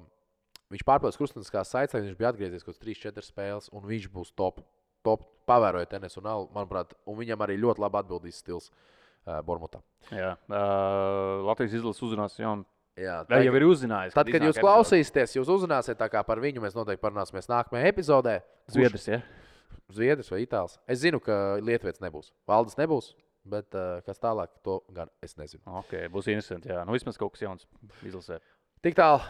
viņš 0.71 0.85
pārpildīs 0.87 1.19
krustveida 1.19 1.65
saites, 1.67 1.97
viņš 1.97 2.19
bija 2.19 2.31
atgriezies 2.31 2.63
kaut 2.63 2.77
kādas 2.77 3.03
3-4 3.03 3.27
spēles, 3.27 3.69
un 3.75 3.85
viņš 3.89 4.07
būs 4.13 4.33
top. 4.39 4.63
top 5.05 5.27
pavērojot 5.49 5.95
alu, 5.97 6.49
manuprāt, 6.55 6.93
un 7.09 7.17
viņam 7.17 7.41
arī 7.43 7.57
ļoti 7.59 7.81
labi 7.81 7.99
atbildīs 8.01 8.37
stils 8.43 8.69
uh, 8.69 9.41
Bormutā. 9.45 9.81
Jā, 10.13 10.35
uh, 10.47 11.41
Latvijas 11.47 11.79
izlases 11.79 12.05
uzrunās 12.05 12.37
jaunu. 12.39 12.65
Jā, 12.99 13.21
Vai 13.29 13.45
jau 13.45 13.53
ir 13.55 13.65
uzzinājis? 13.65 14.13
Tad, 14.13 14.27
kad 14.29 14.43
jūs 14.43 14.59
klausīsieties, 14.59 15.37
jūs 15.37 15.49
uzzināsiet, 15.49 15.97
tā 15.97 16.09
par 16.27 16.41
viņu 16.43 16.61
mēs 16.61 16.75
noteikti 16.75 17.01
parunāsimies 17.01 17.47
nākamajā 17.49 17.87
epizodē. 17.87 18.33
Zviedrs, 18.69 19.07
ja? 19.07 19.21
Zviedrs 19.91 20.31
vai 20.31 20.41
Itālijas. 20.43 20.75
Es 20.91 20.99
zinu, 21.01 21.21
ka 21.23 21.57
Lietuvas 21.63 22.01
nebūs. 22.03 22.33
Valdes 22.47 22.75
nebūs, 22.79 23.13
bet 23.47 23.77
uh, 23.77 23.99
kas 24.05 24.21
tālāk, 24.21 24.53
to 24.65 24.81
gan 24.95 25.11
es 25.23 25.37
nezinu. 25.39 25.63
Ok, 25.81 25.95
būs 26.13 26.29
interesanti. 26.31 26.71
Jā, 26.71 26.83
nu 26.87 26.95
vismaz 26.95 27.19
kaut 27.19 27.35
kas 27.35 27.45
jauns 27.47 27.69
izlasē. 28.05 28.41
Tik 28.85 28.97
tālu. 28.97 29.23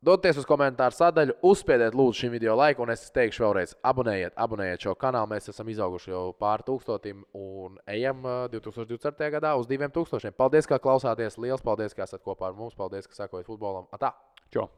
Doties 0.00 0.38
uz 0.40 0.46
komentāru 0.48 0.96
sadaļu, 0.96 1.34
uzspiediet 1.44 1.92
lūdzu 1.92 2.22
šim 2.22 2.30
video 2.32 2.54
laiku, 2.56 2.86
un 2.86 2.94
es 2.94 3.02
teikšu 3.12 3.44
vēlreiz, 3.44 3.74
abonējiet, 3.84 4.32
abonējiet 4.40 4.86
šo 4.86 4.94
kanālu. 4.96 5.28
Mēs 5.34 5.52
esam 5.52 5.68
izauguši 5.68 6.14
jau 6.14 6.24
pāri 6.40 6.64
tūkstotim 6.70 7.20
un 7.36 7.76
ejam 7.84 8.24
ā, 8.24 8.38
2024. 8.54 9.28
gadā 9.36 9.52
uz 9.60 9.68
diviem 9.68 9.92
tūkstošiem. 9.92 10.32
Paldies, 10.40 10.64
ka 10.64 10.80
klausāties. 10.80 11.36
Lielas 11.36 11.60
paldies, 11.60 11.92
ka 11.92 12.08
esat 12.08 12.24
kopā 12.24 12.48
ar 12.48 12.56
mums. 12.56 12.78
Paldies, 12.80 13.10
ka 13.10 13.26
sekojat 13.26 13.52
futbolam. 13.52 13.92
Atā! 13.92 14.16
Čau! 14.48 14.70